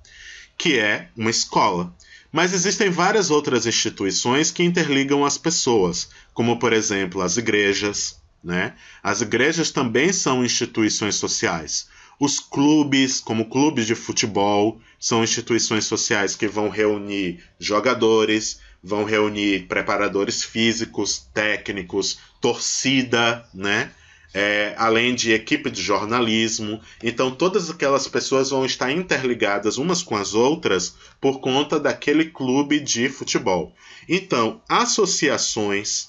que 0.57 0.79
é 0.79 1.09
uma 1.17 1.31
escola. 1.31 1.93
Mas 2.31 2.53
existem 2.53 2.91
várias 2.91 3.29
outras 3.29 3.67
instituições 3.67 4.53
que 4.53 4.63
interligam 4.63 5.25
as 5.25 5.37
pessoas, 5.37 6.11
como 6.33 6.61
por 6.61 6.73
exemplo 6.73 7.23
as 7.23 7.37
igrejas, 7.37 8.18
né? 8.43 8.75
As 9.03 9.21
igrejas 9.21 9.71
também 9.71 10.13
são 10.13 10.45
instituições 10.45 11.17
sociais. 11.17 11.89
Os 12.21 12.41
clubes, 12.41 13.21
como 13.21 13.49
clubes 13.49 13.87
de 13.87 13.95
futebol, 13.95 14.81
são 14.99 15.23
instituições 15.23 15.85
sociais 15.85 16.35
que 16.35 16.49
vão 16.49 16.69
reunir 16.69 17.41
jogadores, 17.61 18.61
vão 18.83 19.05
reunir 19.05 19.67
preparadores 19.69 20.43
físicos, 20.43 21.29
técnicos, 21.33 22.19
torcida, 22.41 23.47
né? 23.55 23.93
É, 24.35 24.75
além 24.77 25.15
de 25.15 25.33
equipe 25.33 25.71
de 25.71 25.81
jornalismo. 25.81 26.81
Então, 27.03 27.31
todas 27.31 27.71
aquelas 27.71 28.07
pessoas 28.07 28.51
vão 28.51 28.67
estar 28.67 28.93
interligadas 28.93 29.79
umas 29.79 30.03
com 30.03 30.17
as 30.17 30.35
outras 30.35 30.97
por 31.21 31.41
conta 31.41 31.81
daquele 31.81 32.27
clube 32.27 32.79
de 32.79 33.09
futebol. 33.09 33.75
Então, 34.09 34.61
associações 34.69 36.08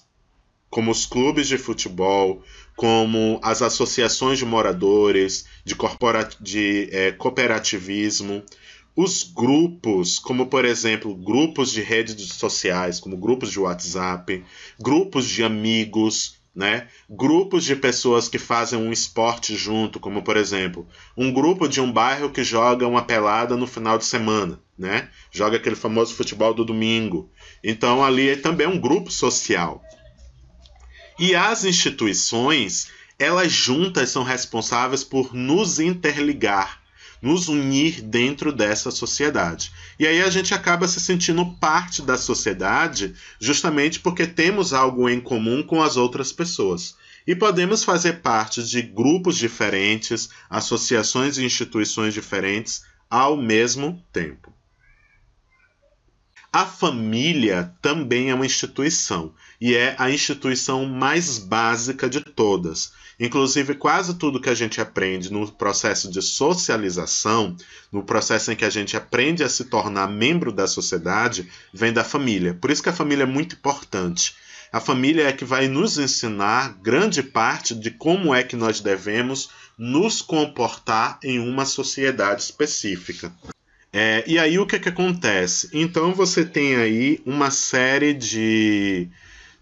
como 0.70 0.92
os 0.92 1.06
clubes 1.06 1.48
de 1.48 1.58
futebol, 1.58 2.44
como 2.76 3.40
as 3.44 3.62
associações 3.62 4.38
de 4.38 4.46
moradores, 4.46 5.46
de, 5.66 5.76
corpora 5.76 6.30
de 6.40 6.88
é, 6.92 7.12
cooperativismo, 7.12 8.44
os 8.96 9.24
grupos, 9.24 10.20
como 10.20 10.48
por 10.48 10.66
exemplo, 10.66 11.16
grupos 11.16 11.72
de 11.72 11.82
redes 11.82 12.34
sociais, 12.34 13.00
como 13.00 13.18
grupos 13.18 13.52
de 13.52 13.60
WhatsApp, 13.60 14.44
grupos 14.80 15.28
de 15.28 15.44
amigos, 15.44 16.40
né? 16.54 16.88
Grupos 17.10 17.64
de 17.64 17.76
pessoas 17.76 18.28
que 18.28 18.38
fazem 18.38 18.78
um 18.78 18.92
esporte 18.92 19.56
junto, 19.56 20.00
como 20.00 20.22
por 20.22 20.36
exemplo, 20.36 20.88
um 21.16 21.32
grupo 21.32 21.68
de 21.68 21.80
um 21.80 21.92
bairro 21.92 22.30
que 22.30 22.44
joga 22.44 22.88
uma 22.88 23.04
pelada 23.04 23.56
no 23.56 23.68
final 23.68 23.98
de 23.98 24.06
semana, 24.06 24.60
né? 24.78 25.10
Joga 25.32 25.58
aquele 25.58 25.76
famoso 25.76 26.14
futebol 26.16 26.54
do 26.54 26.66
domingo. 26.66 27.30
Então 27.64 28.04
ali 28.04 28.30
é 28.30 28.36
também 28.36 28.68
um 28.68 28.80
grupo 28.80 29.12
social. 29.12 29.82
E 31.20 31.36
as 31.36 31.66
instituições, 31.66 32.88
elas 33.20 33.52
juntas 33.52 34.10
são 34.10 34.24
responsáveis 34.24 35.04
por 35.04 35.34
nos 35.34 35.78
interligar, 35.78 36.82
nos 37.22 37.50
unir 37.50 38.02
dentro 38.02 38.54
dessa 38.54 38.90
sociedade. 38.90 39.70
E 40.00 40.08
aí 40.08 40.22
a 40.22 40.30
gente 40.30 40.54
acaba 40.54 40.88
se 40.88 41.02
sentindo 41.02 41.46
parte 41.60 42.02
da 42.02 42.18
sociedade 42.18 43.14
justamente 43.38 44.00
porque 44.00 44.26
temos 44.26 44.72
algo 44.72 45.10
em 45.10 45.20
comum 45.20 45.62
com 45.62 45.84
as 45.84 45.98
outras 45.98 46.32
pessoas. 46.32 46.96
E 47.28 47.36
podemos 47.36 47.84
fazer 47.84 48.22
parte 48.22 48.64
de 48.64 48.82
grupos 48.82 49.38
diferentes, 49.38 50.30
associações 50.50 51.38
e 51.38 51.44
instituições 51.44 52.14
diferentes 52.14 52.86
ao 53.10 53.36
mesmo 53.36 54.02
tempo. 54.14 54.54
A 56.51 56.65
família 56.65 57.72
também 57.79 58.32
é 58.32 58.34
uma 58.34 58.46
instituição 58.46 59.32
e 59.62 59.75
é 59.75 59.96
a 60.00 60.10
instituição 60.10 60.84
mais 60.84 61.38
básica 61.38 62.10
de 62.10 62.22
todas. 62.22 62.91
Inclusive, 63.20 63.75
quase 63.75 64.15
tudo 64.15 64.41
que 64.41 64.50
a 64.50 64.56
gente 64.56 64.82
aprende 64.82 65.32
no 65.32 65.51
processo 65.51 66.10
de 66.10 66.24
socialização, 66.24 67.56
no 67.91 68.01
processo 68.01 68.51
em 68.51 68.56
que 68.56 68.65
a 68.65 68.70
gente 68.70 68.98
aprende 68.98 69.44
a 69.44 69.50
se 69.50 69.65
tornar 69.65 70.08
membro 70.08 70.51
da 70.51 70.65
sociedade, 70.65 71.48
vem 71.72 71.94
da 71.94 72.03
família. 72.03 72.56
Por 72.56 72.72
isso 72.72 72.82
que 72.82 72.89
a 72.89 72.94
família 72.94 73.24
é 73.24 73.27
muito 73.27 73.56
importante. 73.56 74.36
A 74.72 74.79
família 74.79 75.27
é 75.27 75.34
que 75.34 75.46
vai 75.46 75.68
nos 75.68 76.00
ensinar 76.00 76.79
grande 76.82 77.22
parte 77.22 77.75
de 77.75 77.91
como 77.91 78.34
é 78.34 78.44
que 78.44 78.56
nós 78.56 78.79
devemos 78.79 79.51
nos 79.77 80.20
comportar 80.20 81.20
em 81.24 81.38
uma 81.38 81.65
sociedade 81.65 82.41
específica. 82.41 83.32
É, 83.91 84.24
e 84.27 84.38
aí 84.38 84.60
o 84.60 84.67
que, 84.67 84.79
que 84.79 84.89
acontece? 84.89 85.69
Então 85.74 86.13
você 86.13 86.46
tem 86.46 86.75
aí 86.75 87.22
uma 87.25 87.50
série 87.50 88.13
de 88.13 89.10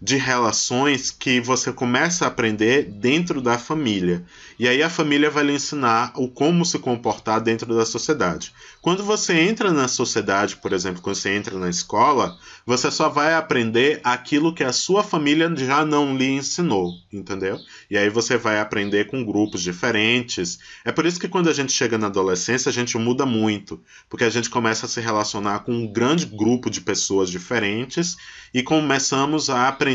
de 0.00 0.16
relações 0.16 1.10
que 1.10 1.40
você 1.40 1.72
começa 1.72 2.24
a 2.24 2.28
aprender 2.28 2.84
dentro 2.84 3.40
da 3.40 3.58
família. 3.58 4.24
E 4.58 4.68
aí 4.68 4.82
a 4.82 4.90
família 4.90 5.28
vai 5.28 5.44
lhe 5.44 5.54
ensinar 5.54 6.12
o 6.14 6.28
como 6.28 6.64
se 6.64 6.78
comportar 6.78 7.40
dentro 7.40 7.74
da 7.74 7.84
sociedade. 7.84 8.52
Quando 8.80 9.02
você 9.02 9.34
entra 9.34 9.72
na 9.72 9.88
sociedade, 9.88 10.56
por 10.56 10.72
exemplo, 10.72 11.02
quando 11.02 11.16
você 11.16 11.30
entra 11.30 11.58
na 11.58 11.68
escola, 11.68 12.38
você 12.64 12.90
só 12.90 13.08
vai 13.08 13.34
aprender 13.34 14.00
aquilo 14.04 14.54
que 14.54 14.62
a 14.62 14.72
sua 14.72 15.02
família 15.02 15.52
já 15.56 15.84
não 15.84 16.16
lhe 16.16 16.28
ensinou, 16.28 16.92
entendeu? 17.12 17.58
E 17.90 17.98
aí 17.98 18.08
você 18.08 18.36
vai 18.36 18.60
aprender 18.60 19.06
com 19.08 19.24
grupos 19.24 19.62
diferentes. 19.62 20.58
É 20.84 20.92
por 20.92 21.06
isso 21.06 21.18
que 21.18 21.28
quando 21.28 21.48
a 21.48 21.52
gente 21.52 21.72
chega 21.72 21.98
na 21.98 22.06
adolescência, 22.06 22.68
a 22.70 22.72
gente 22.72 22.96
muda 22.96 23.26
muito, 23.26 23.80
porque 24.08 24.24
a 24.24 24.30
gente 24.30 24.48
começa 24.48 24.86
a 24.86 24.88
se 24.88 25.00
relacionar 25.00 25.60
com 25.60 25.72
um 25.72 25.92
grande 25.92 26.24
grupo 26.24 26.70
de 26.70 26.80
pessoas 26.80 27.30
diferentes 27.30 28.16
e 28.54 28.62
começamos 28.62 29.50
a 29.50 29.68
aprender 29.68 29.87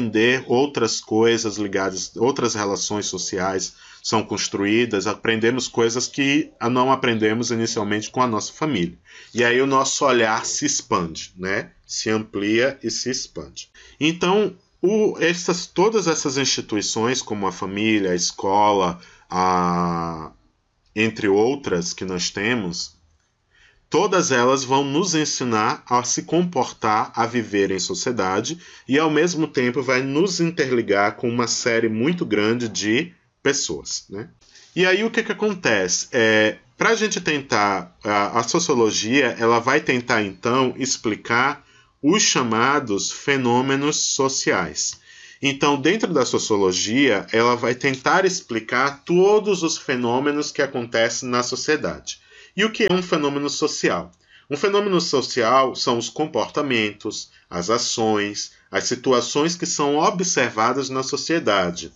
outras 0.47 0.99
coisas 0.99 1.57
ligadas, 1.57 2.15
outras 2.15 2.55
relações 2.55 3.05
sociais 3.05 3.75
são 4.01 4.21
construídas, 4.23 5.07
aprendemos 5.07 5.67
coisas 5.67 6.07
que 6.07 6.51
não 6.69 6.91
aprendemos 6.91 7.51
inicialmente 7.51 8.09
com 8.09 8.21
a 8.21 8.27
nossa 8.27 8.51
família. 8.51 8.97
E 9.33 9.43
aí 9.43 9.61
o 9.61 9.67
nosso 9.67 10.05
olhar 10.05 10.45
se 10.45 10.65
expande, 10.65 11.33
né? 11.37 11.71
Se 11.85 12.09
amplia 12.09 12.77
e 12.83 12.91
se 12.91 13.09
expande. 13.09 13.69
Então, 13.99 14.55
o, 14.81 15.17
essas, 15.19 15.65
todas 15.65 16.07
essas 16.07 16.37
instituições, 16.37 17.21
como 17.21 17.47
a 17.47 17.51
família, 17.53 18.11
a 18.11 18.15
escola, 18.15 18.99
a, 19.29 20.31
entre 20.93 21.29
outras 21.29 21.93
que 21.93 22.03
nós 22.03 22.29
temos, 22.29 22.92
Todas 23.93 24.31
elas 24.31 24.63
vão 24.63 24.83
nos 24.83 25.13
ensinar 25.13 25.83
a 25.87 26.03
se 26.03 26.23
comportar, 26.23 27.11
a 27.15 27.27
viver 27.27 27.69
em 27.69 27.77
sociedade 27.77 28.57
e 28.87 28.97
ao 28.97 29.11
mesmo 29.11 29.45
tempo 29.45 29.83
vai 29.83 30.01
nos 30.01 30.39
interligar 30.39 31.15
com 31.15 31.29
uma 31.29 31.45
série 31.45 31.87
muito 31.87 32.25
grande 32.25 32.67
de 32.67 33.13
pessoas. 33.43 34.05
Né? 34.09 34.29
E 34.75 34.83
aí 34.83 35.03
o 35.03 35.11
que, 35.11 35.21
que 35.21 35.31
acontece? 35.31 36.07
É, 36.11 36.57
Para 36.75 36.89
a 36.89 36.95
gente 36.95 37.21
tentar, 37.21 37.95
a, 38.03 38.39
a 38.39 38.41
sociologia 38.41 39.35
ela 39.37 39.59
vai 39.59 39.79
tentar 39.79 40.23
então 40.23 40.73
explicar 40.75 41.63
os 42.01 42.23
chamados 42.23 43.11
fenômenos 43.11 43.97
sociais. 43.97 44.99
Então, 45.39 45.79
dentro 45.79 46.11
da 46.11 46.25
sociologia, 46.25 47.27
ela 47.31 47.55
vai 47.55 47.75
tentar 47.75 48.25
explicar 48.25 49.03
todos 49.05 49.61
os 49.61 49.77
fenômenos 49.77 50.51
que 50.51 50.63
acontecem 50.63 51.29
na 51.29 51.43
sociedade. 51.43 52.22
E 52.55 52.63
o 52.63 52.71
que 52.71 52.83
é 52.83 52.93
um 52.93 53.01
fenômeno 53.01 53.49
social? 53.49 54.11
Um 54.47 54.55
fenômeno 54.55 55.01
social 55.01 55.75
são 55.75 55.97
os 55.97 56.07
comportamentos, 56.07 57.31
as 57.49 57.71
ações, 57.71 58.51
as 58.69 58.83
situações 58.83 59.55
que 59.55 59.65
são 59.65 59.97
observadas 59.97 60.87
na 60.87 61.01
sociedade 61.01 61.91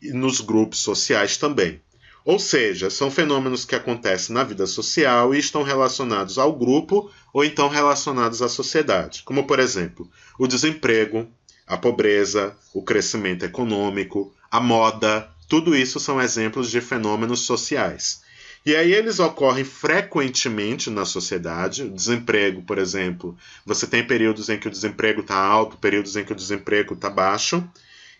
e 0.00 0.12
nos 0.12 0.40
grupos 0.40 0.78
sociais 0.78 1.36
também. 1.36 1.80
Ou 2.24 2.38
seja, 2.38 2.88
são 2.88 3.10
fenômenos 3.10 3.64
que 3.64 3.74
acontecem 3.74 4.32
na 4.32 4.44
vida 4.44 4.66
social 4.66 5.34
e 5.34 5.40
estão 5.40 5.64
relacionados 5.64 6.38
ao 6.38 6.52
grupo 6.52 7.10
ou 7.32 7.44
então 7.44 7.68
relacionados 7.68 8.42
à 8.42 8.48
sociedade, 8.48 9.24
como 9.24 9.44
por 9.44 9.58
exemplo, 9.58 10.08
o 10.38 10.46
desemprego, 10.46 11.28
a 11.66 11.76
pobreza, 11.76 12.56
o 12.72 12.80
crescimento 12.80 13.44
econômico, 13.44 14.32
a 14.48 14.60
moda, 14.60 15.28
tudo 15.48 15.74
isso 15.74 15.98
são 15.98 16.20
exemplos 16.20 16.70
de 16.70 16.80
fenômenos 16.80 17.40
sociais. 17.40 18.24
E 18.66 18.74
aí 18.74 18.92
eles 18.92 19.20
ocorrem 19.20 19.62
frequentemente 19.62 20.90
na 20.90 21.04
sociedade. 21.04 21.84
O 21.84 21.90
desemprego, 21.90 22.62
por 22.62 22.78
exemplo, 22.78 23.38
você 23.64 23.86
tem 23.86 24.04
períodos 24.04 24.48
em 24.48 24.58
que 24.58 24.66
o 24.66 24.70
desemprego 24.70 25.20
está 25.20 25.36
alto, 25.36 25.76
períodos 25.76 26.16
em 26.16 26.24
que 26.24 26.32
o 26.32 26.36
desemprego 26.36 26.94
está 26.94 27.08
baixo. 27.08 27.62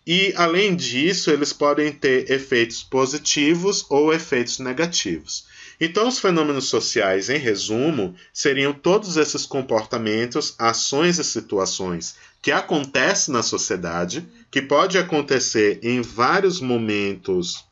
E, 0.06 0.32
além 0.36 0.76
disso, 0.76 1.32
eles 1.32 1.52
podem 1.52 1.90
ter 1.90 2.30
efeitos 2.30 2.80
positivos 2.84 3.84
ou 3.90 4.14
efeitos 4.14 4.60
negativos. 4.60 5.46
Então, 5.80 6.06
os 6.06 6.20
fenômenos 6.20 6.66
sociais, 6.66 7.28
em 7.28 7.38
resumo, 7.38 8.14
seriam 8.32 8.72
todos 8.72 9.16
esses 9.16 9.44
comportamentos, 9.44 10.54
ações 10.60 11.18
e 11.18 11.24
situações 11.24 12.14
que 12.40 12.52
acontecem 12.52 13.34
na 13.34 13.42
sociedade, 13.42 14.24
que 14.48 14.62
pode 14.62 14.96
acontecer 14.96 15.80
em 15.82 16.00
vários 16.02 16.60
momentos 16.60 17.66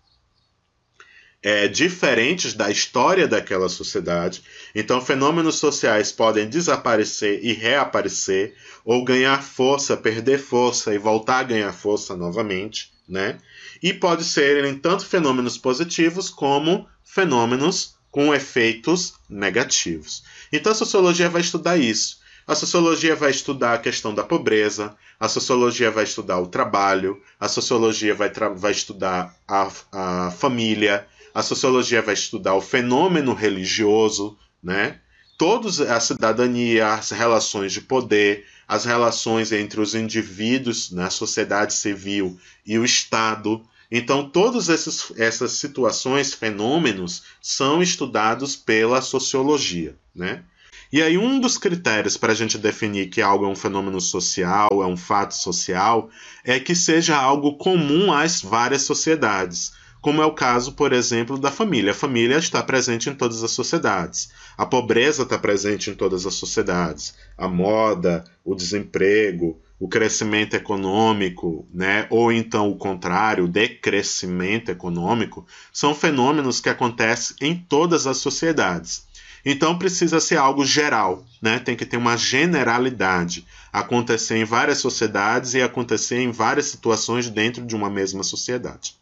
é, 1.45 1.69
diferentes 1.69 2.55
da 2.55 2.71
história 2.71 3.29
daquela 3.29 3.69
sociedade. 3.69 4.43
Então, 4.75 4.99
fenômenos 4.99 5.57
sociais 5.57 6.11
podem 6.11 6.49
desaparecer 6.49 7.45
e 7.45 7.53
reaparecer, 7.53 8.55
ou 8.83 9.05
ganhar 9.05 9.43
força, 9.43 9.95
perder 9.95 10.39
força 10.39 10.95
e 10.95 10.99
voltar 10.99 11.41
a 11.41 11.43
ganhar 11.43 11.73
força 11.75 12.17
novamente, 12.17 12.91
né? 13.07 13.39
E 13.83 13.93
pode 13.93 14.25
serem 14.25 14.79
tanto 14.79 15.05
fenômenos 15.05 15.59
positivos 15.59 16.31
como 16.31 16.89
fenômenos 17.05 17.95
com 18.11 18.35
efeitos 18.35 19.13
negativos. 19.29 20.25
Então, 20.51 20.73
a 20.73 20.75
sociologia 20.75 21.29
vai 21.29 21.43
estudar 21.43 21.77
isso. 21.77 22.25
A 22.47 22.55
sociologia 22.55 23.15
vai 23.15 23.31
estudar 23.31 23.75
a 23.75 23.79
questão 23.79 24.15
da 24.15 24.23
pobreza, 24.23 24.97
a 25.21 25.29
sociologia 25.29 25.91
vai 25.91 26.05
estudar 26.05 26.39
o 26.39 26.47
trabalho, 26.47 27.21
a 27.39 27.49
sociologia 27.49 28.15
vai, 28.15 28.31
vai 28.57 28.73
estudar 28.73 29.35
a, 29.49 29.71
a 29.93 30.31
família, 30.31 31.07
a 31.35 31.43
sociologia 31.43 32.01
vai 32.01 32.15
estudar 32.15 32.55
o 32.55 32.61
fenômeno 32.61 33.35
religioso, 33.35 34.39
né? 34.63 35.01
Todos 35.37 35.81
a 35.81 35.99
cidadania, 35.99 36.95
as 36.95 37.11
relações 37.11 37.73
de 37.73 37.81
poder, 37.81 38.47
as 38.69 38.85
relações 38.85 39.51
entre 39.51 39.81
os 39.81 39.97
indivíduos 39.97 40.93
na 40.93 41.11
sociedade 41.11 41.75
civil 41.75 42.39
e 42.65 42.79
o 42.79 42.85
Estado. 42.85 43.61
Então, 43.91 44.31
todas 44.31 44.69
essas, 44.69 45.13
essas 45.17 45.53
situações, 45.53 46.33
fenômenos, 46.33 47.25
são 47.43 47.83
estudados 47.83 48.55
pela 48.55 49.03
sociologia. 49.03 49.97
Né? 50.15 50.45
E 50.93 51.03
aí, 51.03 51.19
um 51.19 51.41
dos 51.41 51.59
critérios 51.59 52.17
para 52.17 52.31
a 52.31 52.37
gente 52.37 52.57
definir 52.57 53.09
que 53.09 53.21
algo 53.21 53.45
é 53.45 53.49
um 53.49 53.57
fenômeno 53.57 54.01
social, 54.01 54.71
é 54.71 54.87
um 54.87 54.97
fato 54.97 55.35
social, 55.35 56.09
é 56.45 56.61
que 56.61 56.77
seja 56.77 57.17
algo 57.17 57.57
comum 57.57 58.13
às 58.13 58.41
várias 58.41 58.83
sociedades 58.83 59.73
como 60.05 60.21
é 60.21 60.27
o 60.27 60.35
caso, 60.35 60.73
por 60.73 60.93
exemplo, 60.93 61.39
da 61.39 61.51
família. 61.51 61.93
A 61.93 61.95
família 61.95 62.37
está 62.37 62.63
presente 62.63 63.09
em 63.09 63.15
todas 63.15 63.43
as 63.43 63.53
sociedades. 63.53 64.31
A 64.55 64.67
pobreza 64.67 65.23
está 65.23 65.39
presente 65.39 65.89
em 65.89 65.95
todas 65.95 66.27
as 66.27 66.35
sociedades. 66.35 67.15
A 67.39 67.49
moda, 67.49 68.23
o 68.45 68.55
desemprego, 68.55 69.59
o 69.81 69.89
crescimento 69.89 70.53
econômico, 70.53 71.67
né, 71.73 72.07
ou 72.11 72.31
então 72.31 72.71
o 72.71 72.77
contrário, 72.77 73.45
o 73.45 73.49
decrescimento 73.49 74.71
econômico, 74.71 75.47
são 75.73 75.95
fenômenos 75.95 76.61
que 76.61 76.69
acontecem 76.69 77.35
em 77.41 77.57
todas 77.57 78.07
as 78.07 78.19
sociedades. 78.19 79.07
Então 79.43 79.79
precisa 79.79 80.21
ser 80.21 80.37
algo 80.37 80.67
geral, 80.67 81.25
né? 81.41 81.59
Tem 81.59 81.77
que 81.77 81.85
ter 81.87 81.97
uma 81.97 82.17
generalidade, 82.17 83.47
acontecer 83.73 84.37
em 84.37 84.45
várias 84.45 84.79
sociedades 84.79 85.55
e 85.55 85.63
acontecer 85.63 86.19
em 86.19 86.31
várias 86.31 86.67
situações 86.67 87.29
dentro 87.31 87.65
de 87.65 87.75
uma 87.75 87.89
mesma 87.89 88.23
sociedade. 88.23 88.97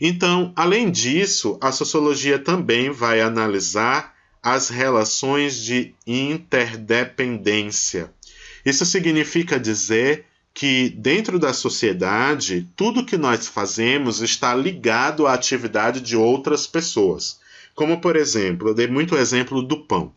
Então, 0.00 0.52
além 0.54 0.90
disso, 0.90 1.58
a 1.60 1.72
sociologia 1.72 2.38
também 2.38 2.90
vai 2.90 3.20
analisar 3.20 4.14
as 4.42 4.68
relações 4.68 5.56
de 5.56 5.94
interdependência. 6.06 8.12
Isso 8.64 8.86
significa 8.86 9.58
dizer 9.58 10.26
que 10.54 10.90
dentro 10.90 11.38
da 11.38 11.52
sociedade, 11.52 12.68
tudo 12.76 13.04
que 13.04 13.16
nós 13.16 13.46
fazemos 13.46 14.20
está 14.20 14.54
ligado 14.54 15.26
à 15.26 15.34
atividade 15.34 16.00
de 16.00 16.16
outras 16.16 16.66
pessoas. 16.66 17.40
Como, 17.74 18.00
por 18.00 18.16
exemplo, 18.16 18.68
eu 18.68 18.74
dei 18.74 18.88
muito 18.88 19.16
exemplo 19.16 19.62
do 19.62 19.84
pão. 19.84 20.12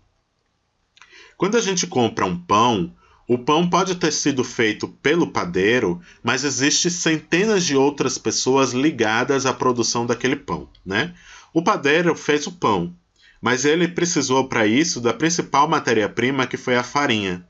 Quando 1.37 1.57
a 1.57 1.61
gente 1.61 1.87
compra 1.87 2.25
um 2.25 2.37
pão, 2.37 2.93
o 3.27 3.37
pão 3.37 3.69
pode 3.69 3.95
ter 3.95 4.11
sido 4.11 4.43
feito 4.43 4.87
pelo 4.87 5.27
padeiro, 5.27 6.01
mas 6.23 6.43
existe 6.43 6.89
centenas 6.89 7.65
de 7.65 7.75
outras 7.75 8.17
pessoas 8.17 8.73
ligadas 8.73 9.45
à 9.45 9.53
produção 9.53 10.05
daquele 10.05 10.35
pão, 10.35 10.67
né? 10.85 11.13
O 11.53 11.63
padeiro 11.63 12.15
fez 12.15 12.47
o 12.47 12.51
pão, 12.51 12.93
mas 13.41 13.65
ele 13.65 13.87
precisou 13.87 14.47
para 14.47 14.67
isso 14.67 14.99
da 14.99 15.13
principal 15.13 15.67
matéria-prima 15.67 16.47
que 16.47 16.57
foi 16.57 16.75
a 16.75 16.83
farinha. 16.83 17.45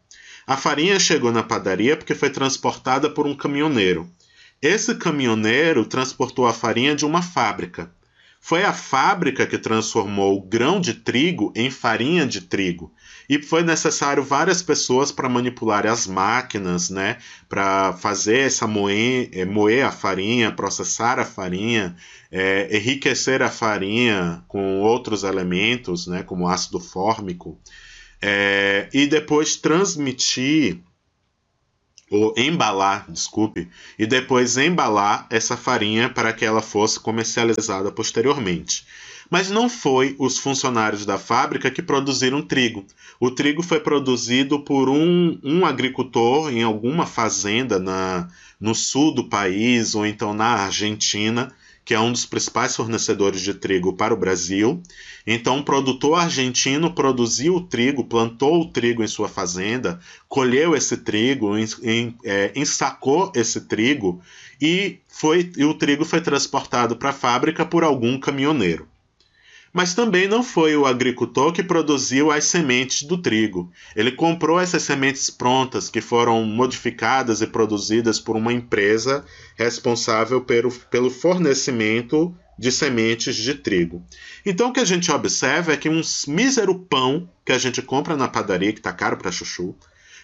A 0.45 0.57
farinha 0.57 0.99
chegou 0.99 1.31
na 1.31 1.43
padaria 1.43 1.95
porque 1.95 2.15
foi 2.15 2.29
transportada 2.29 3.09
por 3.09 3.25
um 3.25 3.35
caminhoneiro. 3.35 4.09
Esse 4.61 4.95
caminhoneiro 4.95 5.85
transportou 5.85 6.45
a 6.45 6.53
farinha 6.53 6.95
de 6.95 7.05
uma 7.05 7.21
fábrica. 7.21 7.91
Foi 8.43 8.63
a 8.63 8.73
fábrica 8.73 9.45
que 9.45 9.59
transformou 9.59 10.35
o 10.35 10.41
grão 10.41 10.81
de 10.81 10.95
trigo 10.95 11.53
em 11.55 11.69
farinha 11.69 12.25
de 12.25 12.41
trigo. 12.41 12.91
E 13.29 13.39
foi 13.39 13.61
necessário 13.61 14.23
várias 14.23 14.63
pessoas 14.63 15.11
para 15.11 15.29
manipular 15.29 15.85
as 15.85 16.07
máquinas, 16.07 16.89
né, 16.89 17.19
para 17.47 17.93
fazer 17.93 18.39
essa 18.39 18.65
moer, 18.65 19.29
é, 19.31 19.45
moer 19.45 19.85
a 19.85 19.91
farinha, 19.91 20.51
processar 20.51 21.19
a 21.19 21.23
farinha, 21.23 21.95
é, 22.31 22.75
enriquecer 22.75 23.43
a 23.43 23.49
farinha 23.49 24.43
com 24.47 24.79
outros 24.79 25.23
elementos, 25.23 26.07
né, 26.07 26.23
como 26.23 26.47
ácido 26.47 26.79
fórmico, 26.79 27.59
é, 28.19 28.89
e 28.91 29.05
depois 29.05 29.55
transmitir 29.55 30.81
ou 32.11 32.33
embalar, 32.35 33.09
desculpe, 33.09 33.69
e 33.97 34.05
depois 34.05 34.57
embalar 34.57 35.25
essa 35.29 35.55
farinha 35.55 36.09
para 36.09 36.33
que 36.33 36.43
ela 36.43 36.61
fosse 36.61 36.99
comercializada 36.99 37.89
posteriormente. 37.89 38.85
Mas 39.29 39.49
não 39.49 39.69
foi 39.69 40.13
os 40.19 40.37
funcionários 40.37 41.05
da 41.05 41.17
fábrica 41.17 41.71
que 41.71 41.81
produziram 41.81 42.41
trigo. 42.41 42.85
O 43.17 43.31
trigo 43.31 43.63
foi 43.63 43.79
produzido 43.79 44.59
por 44.59 44.89
um, 44.89 45.39
um 45.41 45.65
agricultor 45.65 46.51
em 46.51 46.63
alguma 46.63 47.05
fazenda 47.05 47.79
na, 47.79 48.27
no 48.59 48.75
sul 48.75 49.13
do 49.13 49.29
país 49.29 49.95
ou 49.95 50.05
então 50.05 50.33
na 50.33 50.65
Argentina, 50.65 51.49
que 51.91 51.95
é 51.95 51.99
um 51.99 52.13
dos 52.13 52.25
principais 52.25 52.73
fornecedores 52.73 53.41
de 53.41 53.53
trigo 53.53 53.91
para 53.91 54.13
o 54.13 54.17
Brasil. 54.17 54.81
Então, 55.27 55.59
o 55.59 55.63
produtor 55.65 56.17
argentino 56.17 56.93
produziu 56.93 57.57
o 57.57 57.67
trigo, 57.67 58.05
plantou 58.05 58.61
o 58.61 58.71
trigo 58.71 59.03
em 59.03 59.07
sua 59.07 59.27
fazenda, 59.27 59.99
colheu 60.29 60.73
esse 60.73 60.95
trigo, 60.95 61.57
em, 61.57 61.65
em, 61.83 62.15
é, 62.23 62.53
ensacou 62.55 63.29
esse 63.35 63.67
trigo 63.67 64.21
e, 64.61 64.99
foi, 65.05 65.51
e 65.57 65.65
o 65.65 65.73
trigo 65.73 66.05
foi 66.05 66.21
transportado 66.21 66.95
para 66.95 67.09
a 67.09 67.13
fábrica 67.13 67.65
por 67.65 67.83
algum 67.83 68.17
caminhoneiro. 68.17 68.87
Mas 69.73 69.93
também 69.93 70.27
não 70.27 70.43
foi 70.43 70.75
o 70.75 70.85
agricultor 70.85 71.53
que 71.53 71.63
produziu 71.63 72.29
as 72.29 72.43
sementes 72.45 73.03
do 73.03 73.17
trigo. 73.17 73.71
Ele 73.95 74.11
comprou 74.11 74.59
essas 74.59 74.83
sementes 74.83 75.29
prontas, 75.29 75.89
que 75.89 76.01
foram 76.01 76.43
modificadas 76.43 77.41
e 77.41 77.47
produzidas 77.47 78.19
por 78.19 78.35
uma 78.35 78.51
empresa 78.51 79.23
responsável 79.55 80.41
pelo, 80.41 80.71
pelo 80.71 81.09
fornecimento 81.09 82.35
de 82.61 82.71
sementes 82.71 83.35
de 83.35 83.55
trigo. 83.55 84.05
Então 84.45 84.69
o 84.69 84.73
que 84.73 84.79
a 84.79 84.85
gente 84.85 85.11
observa 85.11 85.73
é 85.73 85.77
que 85.77 85.89
um 85.89 86.01
mísero 86.27 86.77
pão 86.77 87.27
que 87.45 87.51
a 87.51 87.57
gente 87.57 87.81
compra 87.81 88.15
na 88.15 88.27
padaria, 88.27 88.71
que 88.71 88.79
está 88.79 88.91
caro 88.91 89.17
para 89.17 89.31
chuchu, 89.31 89.75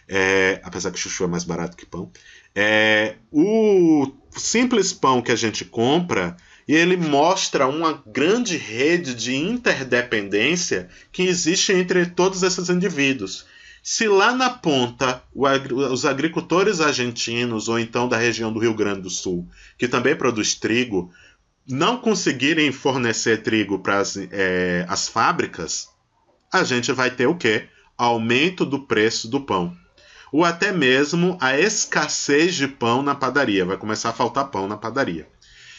é, 0.07 0.61
apesar 0.63 0.91
que 0.91 0.99
chuchu 0.99 1.23
é 1.23 1.27
mais 1.27 1.43
barato 1.43 1.75
que 1.75 1.85
pão, 1.85 2.11
é, 2.53 3.15
o 3.31 4.11
simples 4.35 4.93
pão 4.93 5.21
que 5.21 5.31
a 5.31 5.35
gente 5.35 5.65
compra 5.65 6.37
e 6.67 6.75
ele 6.75 6.97
mostra 6.97 7.67
uma 7.67 8.03
grande 8.05 8.57
rede 8.57 9.15
de 9.15 9.35
interdependência 9.35 10.89
que 11.11 11.23
existe 11.23 11.71
entre 11.71 12.05
todos 12.07 12.43
esses 12.43 12.69
indivíduos. 12.69 13.45
Se 13.81 14.05
lá 14.07 14.33
na 14.33 14.49
ponta 14.49 15.23
os 15.33 16.05
agricultores 16.05 16.81
argentinos, 16.81 17.69
ou 17.69 17.79
então 17.79 18.09
da 18.09 18.17
região 18.17 18.51
do 18.51 18.59
Rio 18.59 18.73
Grande 18.73 19.01
do 19.01 19.09
Sul, 19.09 19.47
que 19.77 19.87
também 19.87 20.13
produz 20.13 20.55
trigo, 20.55 21.09
não 21.65 21.97
conseguirem 21.97 22.71
fornecer 22.71 23.43
trigo 23.43 23.79
para 23.79 23.99
as, 23.99 24.17
é, 24.17 24.85
as 24.89 25.07
fábricas, 25.07 25.87
a 26.51 26.65
gente 26.65 26.91
vai 26.91 27.11
ter 27.11 27.27
o 27.27 27.35
quê? 27.35 27.67
Aumento 27.97 28.65
do 28.65 28.79
preço 28.79 29.29
do 29.29 29.39
pão. 29.39 29.73
Ou 30.33 30.43
até 30.43 30.73
mesmo 30.73 31.37
a 31.39 31.57
escassez 31.57 32.55
de 32.55 32.67
pão 32.67 33.01
na 33.01 33.15
padaria. 33.15 33.63
Vai 33.63 33.77
começar 33.77 34.09
a 34.09 34.13
faltar 34.13 34.51
pão 34.51 34.67
na 34.67 34.75
padaria. 34.75 35.27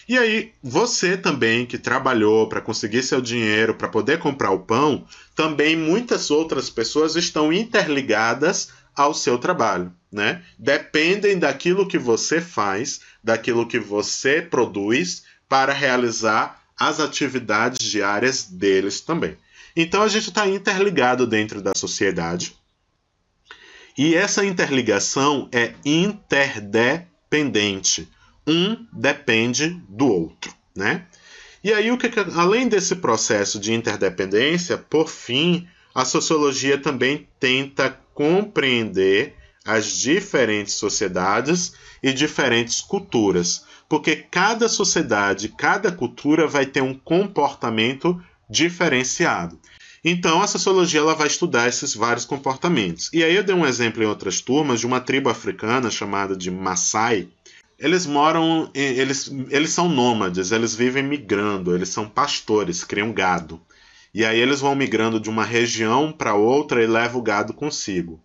E 0.09 0.17
aí, 0.17 0.53
você 0.63 1.19
também 1.19 1.67
que 1.67 1.77
trabalhou 1.77 2.49
para 2.49 2.63
conseguir 2.63 3.03
seu 3.03 3.21
dinheiro 3.21 3.75
para 3.75 3.89
poder 3.89 4.19
comprar 4.19 4.53
o 4.53 4.61
pão, 4.61 5.07
também 5.35 5.77
muitas 5.77 6.31
outras 6.31 6.71
pessoas 6.71 7.15
estão 7.15 7.53
interligadas 7.53 8.71
ao 8.97 9.13
seu 9.13 9.37
trabalho, 9.37 9.93
né? 10.11 10.43
Dependem 10.59 11.39
daquilo 11.39 11.87
que 11.87 11.99
você 11.99 12.41
faz, 12.41 13.03
daquilo 13.23 13.69
que 13.69 13.79
você 13.79 14.41
produz 14.41 15.25
para 15.47 15.75
realizar 15.75 16.59
as 16.75 17.01
atividades 17.01 17.87
diárias 17.87 18.45
deles 18.45 19.03
também. 19.03 19.37
Então 19.77 20.03
a 20.03 20.09
gente 20.09 20.31
está 20.31 20.49
interligado 20.49 21.27
dentro 21.27 21.61
da 21.61 21.73
sociedade. 21.77 22.57
E 23.97 24.15
essa 24.15 24.45
interligação 24.45 25.49
é 25.53 25.73
interdependente. 25.85 28.09
Um 28.49 28.87
depende 28.93 29.81
do 29.89 30.07
outro, 30.07 30.53
né? 30.75 31.05
E 31.63 31.73
aí, 31.73 31.91
o 31.91 31.99
que, 31.99 32.09
além 32.35 32.69
desse 32.69 32.97
processo 32.97 33.59
de 33.59 33.75
interdependência, 33.75 34.79
por 34.79 35.09
fim, 35.09 35.69
a 35.95 36.05
sociologia 36.05 36.79
também 36.79 37.29
tenta 37.39 37.91
compreender 38.15 39.35
as 39.65 39.87
diferentes 39.99 40.75
sociedades 40.75 41.75
e 42.03 42.13
diferentes 42.13 42.81
culturas, 42.81 43.65
porque 43.89 44.17
cada 44.17 44.69
sociedade, 44.69 45.49
cada 45.49 45.93
cultura 45.93 46.47
vai 46.47 46.65
ter 46.65 46.83
um 46.83 46.95
comportamento 46.95 48.19
diferenciado. 48.49 49.59
Então, 50.05 50.41
a 50.41 50.47
sociologia 50.47 51.01
ela 51.01 51.15
vai 51.15 51.27
estudar 51.27 51.69
esses 51.69 51.95
vários 51.95 52.25
comportamentos. 52.25 53.11
E 53.13 53.23
aí 53.25 53.35
eu 53.35 53.43
dei 53.43 53.55
um 53.55 53.67
exemplo 53.67 54.03
em 54.03 54.07
outras 54.07 54.41
turmas 54.41 54.81
de 54.81 54.87
uma 54.87 55.01
tribo 55.01 55.29
africana 55.29 55.91
chamada 55.91 56.37
de 56.37 56.51
Maasai. 56.51 57.29
Eles 57.79 58.07
moram, 58.07 58.71
eles, 58.75 59.31
eles 59.51 59.71
são 59.71 59.89
nômades, 59.89 60.51
eles 60.51 60.75
vivem 60.75 61.03
migrando, 61.03 61.75
eles 61.75 61.91
são 61.91 62.09
pastores, 62.09 62.83
criam 62.83 63.13
gado. 63.13 63.61
E 64.13 64.25
aí 64.25 64.41
eles 64.41 64.61
vão 64.61 64.75
migrando 64.75 65.21
de 65.21 65.31
uma 65.31 65.45
região 65.45 66.11
para 66.11 66.35
outra 66.35 66.83
e 66.83 66.87
levam 66.87 67.21
o 67.21 67.23
gado 67.23 67.55
consigo. 67.55 68.21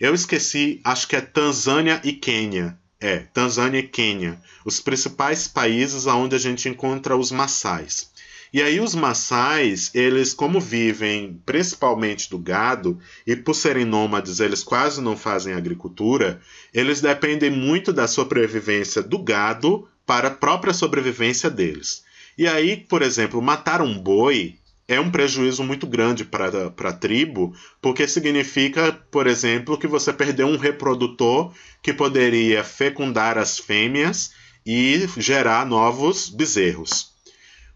Eu 0.00 0.14
esqueci, 0.14 0.80
acho 0.82 1.08
que 1.08 1.16
é 1.16 1.20
Tanzânia 1.20 2.00
e 2.04 2.12
Quênia. 2.12 2.78
É, 2.98 3.18
Tanzânia 3.18 3.78
e 3.78 3.86
Quênia, 3.86 4.40
os 4.64 4.80
principais 4.80 5.46
países 5.46 6.06
onde 6.06 6.34
a 6.34 6.38
gente 6.38 6.66
encontra 6.66 7.14
os 7.14 7.30
maçais. 7.30 8.10
E 8.52 8.62
aí 8.62 8.80
os 8.80 8.94
maçais, 8.94 9.90
eles 9.94 10.32
como 10.32 10.60
vivem 10.60 11.40
principalmente 11.44 12.30
do 12.30 12.38
gado 12.38 12.98
e 13.26 13.34
por 13.34 13.54
serem 13.54 13.84
nômades, 13.84 14.40
eles 14.40 14.62
quase 14.62 15.00
não 15.00 15.16
fazem 15.16 15.54
agricultura, 15.54 16.40
eles 16.72 17.00
dependem 17.00 17.50
muito 17.50 17.92
da 17.92 18.06
sobrevivência 18.06 19.02
do 19.02 19.18
gado 19.18 19.88
para 20.06 20.28
a 20.28 20.34
própria 20.34 20.72
sobrevivência 20.72 21.50
deles. 21.50 22.04
E 22.38 22.46
aí, 22.46 22.76
por 22.76 23.02
exemplo, 23.02 23.42
matar 23.42 23.82
um 23.82 23.98
boi 23.98 24.56
é 24.88 25.00
um 25.00 25.10
prejuízo 25.10 25.64
muito 25.64 25.86
grande 25.86 26.24
para 26.24 26.72
a 26.78 26.92
tribo, 26.92 27.52
porque 27.82 28.06
significa, 28.06 28.92
por 29.10 29.26
exemplo, 29.26 29.76
que 29.76 29.86
você 29.86 30.12
perdeu 30.12 30.46
um 30.46 30.56
reprodutor 30.56 31.52
que 31.82 31.92
poderia 31.92 32.62
fecundar 32.62 33.36
as 33.36 33.58
fêmeas 33.58 34.30
e 34.64 35.08
gerar 35.16 35.66
novos 35.66 36.28
bezerros. 36.28 37.15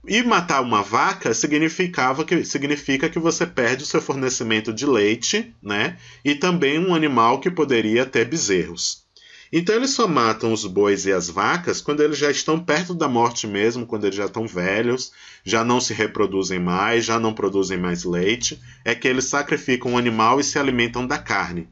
E 0.06 0.22
matar 0.22 0.62
uma 0.62 0.82
vaca 0.82 1.34
significava 1.34 2.24
que, 2.24 2.42
significa 2.44 3.08
que 3.08 3.18
você 3.18 3.46
perde 3.46 3.82
o 3.82 3.86
seu 3.86 4.00
fornecimento 4.00 4.72
de 4.72 4.86
leite, 4.86 5.54
né? 5.62 5.98
E 6.24 6.34
também 6.34 6.78
um 6.78 6.94
animal 6.94 7.38
que 7.38 7.50
poderia 7.50 8.06
ter 8.06 8.24
bezerros. 8.24 9.04
Então 9.52 9.74
eles 9.74 9.90
só 9.90 10.06
matam 10.06 10.52
os 10.52 10.64
bois 10.64 11.06
e 11.06 11.12
as 11.12 11.28
vacas 11.28 11.80
quando 11.80 12.02
eles 12.02 12.16
já 12.16 12.30
estão 12.30 12.58
perto 12.58 12.94
da 12.94 13.08
morte 13.08 13.46
mesmo, 13.48 13.84
quando 13.84 14.04
eles 14.04 14.16
já 14.16 14.26
estão 14.26 14.46
velhos, 14.46 15.12
já 15.44 15.64
não 15.64 15.80
se 15.80 15.92
reproduzem 15.92 16.60
mais, 16.60 17.04
já 17.04 17.18
não 17.18 17.34
produzem 17.34 17.76
mais 17.76 18.04
leite, 18.04 18.60
é 18.84 18.94
que 18.94 19.08
eles 19.08 19.24
sacrificam 19.24 19.94
o 19.94 19.98
animal 19.98 20.38
e 20.38 20.44
se 20.44 20.58
alimentam 20.58 21.04
da 21.04 21.18
carne. 21.18 21.68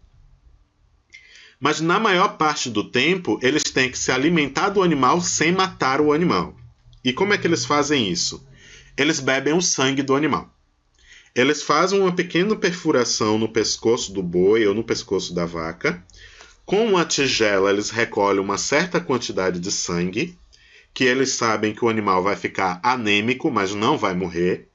Mas 1.61 1.81
na 1.81 1.99
maior 1.99 2.37
parte 2.37 2.69
do 2.69 2.85
tempo, 2.85 3.39
eles 3.43 3.63
têm 3.63 3.91
que 3.91 3.99
se 3.99 4.13
alimentar 4.13 4.71
do 4.71 4.83
animal 4.83 5.21
sem 5.21 5.53
matar 5.53 6.01
o 6.01 6.13
animal. 6.13 6.58
E 7.09 7.13
como 7.13 7.33
é 7.33 7.39
que 7.39 7.47
eles 7.47 7.65
fazem 7.65 8.11
isso? 8.11 8.47
Eles 8.97 9.21
bebem 9.21 9.55
o 9.55 9.63
sangue 9.63 10.03
do 10.03 10.15
animal. 10.15 10.53
Eles 11.35 11.63
fazem 11.63 12.01
uma 12.01 12.15
pequena 12.15 12.55
perfuração 12.55 13.39
no 13.39 13.49
pescoço 13.49 14.13
do 14.13 14.23
boi 14.23 14.67
ou 14.67 14.75
no 14.75 14.85
pescoço 14.85 15.35
da 15.35 15.47
vaca 15.47 16.05
com 16.69 16.85
uma 16.85 17.07
tigela, 17.07 17.71
eles 17.71 17.89
recolhem 17.89 18.43
uma 18.43 18.59
certa 18.59 19.01
quantidade 19.01 19.59
de 19.59 19.73
sangue, 19.73 20.39
que 20.93 21.03
eles 21.03 21.31
sabem 21.31 21.75
que 21.75 21.83
o 21.83 21.89
animal 21.89 22.23
vai 22.23 22.37
ficar 22.37 22.79
anêmico, 22.83 23.51
mas 23.51 23.73
não 23.73 23.97
vai 23.97 24.13
morrer. 24.13 24.69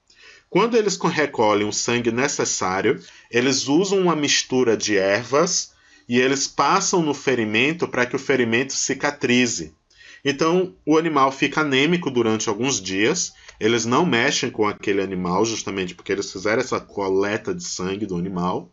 Quando 0.49 0.75
eles 0.75 0.97
recolhem 0.97 1.67
o 1.67 1.71
sangue 1.71 2.11
necessário, 2.11 2.99
eles 3.29 3.67
usam 3.67 3.99
uma 3.99 4.15
mistura 4.15 4.75
de 4.75 4.97
ervas 4.97 5.73
e 6.09 6.19
eles 6.19 6.47
passam 6.47 7.03
no 7.03 7.13
ferimento 7.13 7.87
para 7.87 8.07
que 8.07 8.15
o 8.15 8.19
ferimento 8.19 8.73
cicatrize. 8.73 9.75
Então, 10.23 10.73
o 10.85 10.97
animal 10.97 11.31
fica 11.31 11.61
anêmico 11.61 12.09
durante 12.09 12.47
alguns 12.47 12.81
dias. 12.81 13.33
Eles 13.59 13.85
não 13.85 14.05
mexem 14.05 14.49
com 14.49 14.65
aquele 14.65 15.01
animal, 15.01 15.43
justamente 15.45 15.93
porque 15.93 16.11
eles 16.11 16.31
fizeram 16.31 16.61
essa 16.61 16.79
coleta 16.79 17.53
de 17.53 17.63
sangue 17.63 18.05
do 18.05 18.15
animal. 18.15 18.71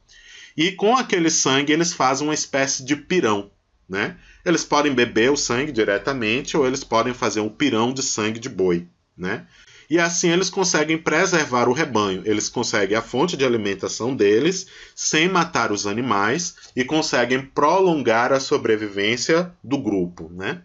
E 0.56 0.72
com 0.72 0.96
aquele 0.96 1.30
sangue 1.30 1.72
eles 1.72 1.92
fazem 1.92 2.26
uma 2.26 2.34
espécie 2.34 2.84
de 2.84 2.94
pirão, 2.94 3.50
né? 3.88 4.16
Eles 4.44 4.64
podem 4.64 4.92
beber 4.92 5.30
o 5.30 5.36
sangue 5.36 5.72
diretamente 5.72 6.56
ou 6.56 6.66
eles 6.66 6.84
podem 6.84 7.14
fazer 7.14 7.40
um 7.40 7.48
pirão 7.48 7.92
de 7.92 8.02
sangue 8.02 8.38
de 8.38 8.48
boi, 8.48 8.86
né? 9.16 9.46
E 9.88 9.98
assim 9.98 10.30
eles 10.30 10.48
conseguem 10.48 10.96
preservar 10.96 11.68
o 11.68 11.72
rebanho, 11.72 12.22
eles 12.24 12.48
conseguem 12.48 12.96
a 12.96 13.02
fonte 13.02 13.36
de 13.36 13.44
alimentação 13.44 14.14
deles 14.14 14.68
sem 14.94 15.28
matar 15.28 15.72
os 15.72 15.84
animais 15.84 16.54
e 16.76 16.84
conseguem 16.84 17.42
prolongar 17.42 18.32
a 18.32 18.38
sobrevivência 18.38 19.52
do 19.64 19.78
grupo, 19.78 20.30
né? 20.32 20.62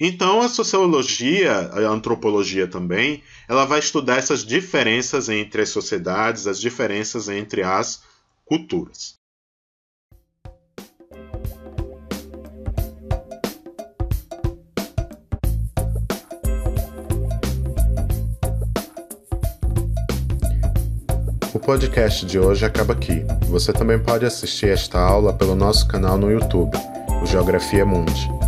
Então 0.00 0.40
a 0.40 0.48
sociologia, 0.48 1.52
a 1.52 1.80
antropologia 1.88 2.68
também, 2.68 3.22
ela 3.48 3.64
vai 3.64 3.80
estudar 3.80 4.16
essas 4.16 4.44
diferenças 4.44 5.28
entre 5.28 5.62
as 5.62 5.70
sociedades, 5.70 6.46
as 6.46 6.60
diferenças 6.60 7.28
entre 7.28 7.64
as 7.64 8.02
culturas. 8.44 9.18
O 21.52 21.58
podcast 21.58 22.24
de 22.24 22.38
hoje 22.38 22.64
acaba 22.64 22.92
aqui. 22.92 23.24
Você 23.48 23.72
também 23.72 23.98
pode 23.98 24.24
assistir 24.24 24.68
esta 24.68 25.00
aula 25.00 25.32
pelo 25.32 25.56
nosso 25.56 25.88
canal 25.88 26.16
no 26.16 26.30
YouTube, 26.30 26.78
o 27.20 27.26
Geografia 27.26 27.84
Mundi. 27.84 28.47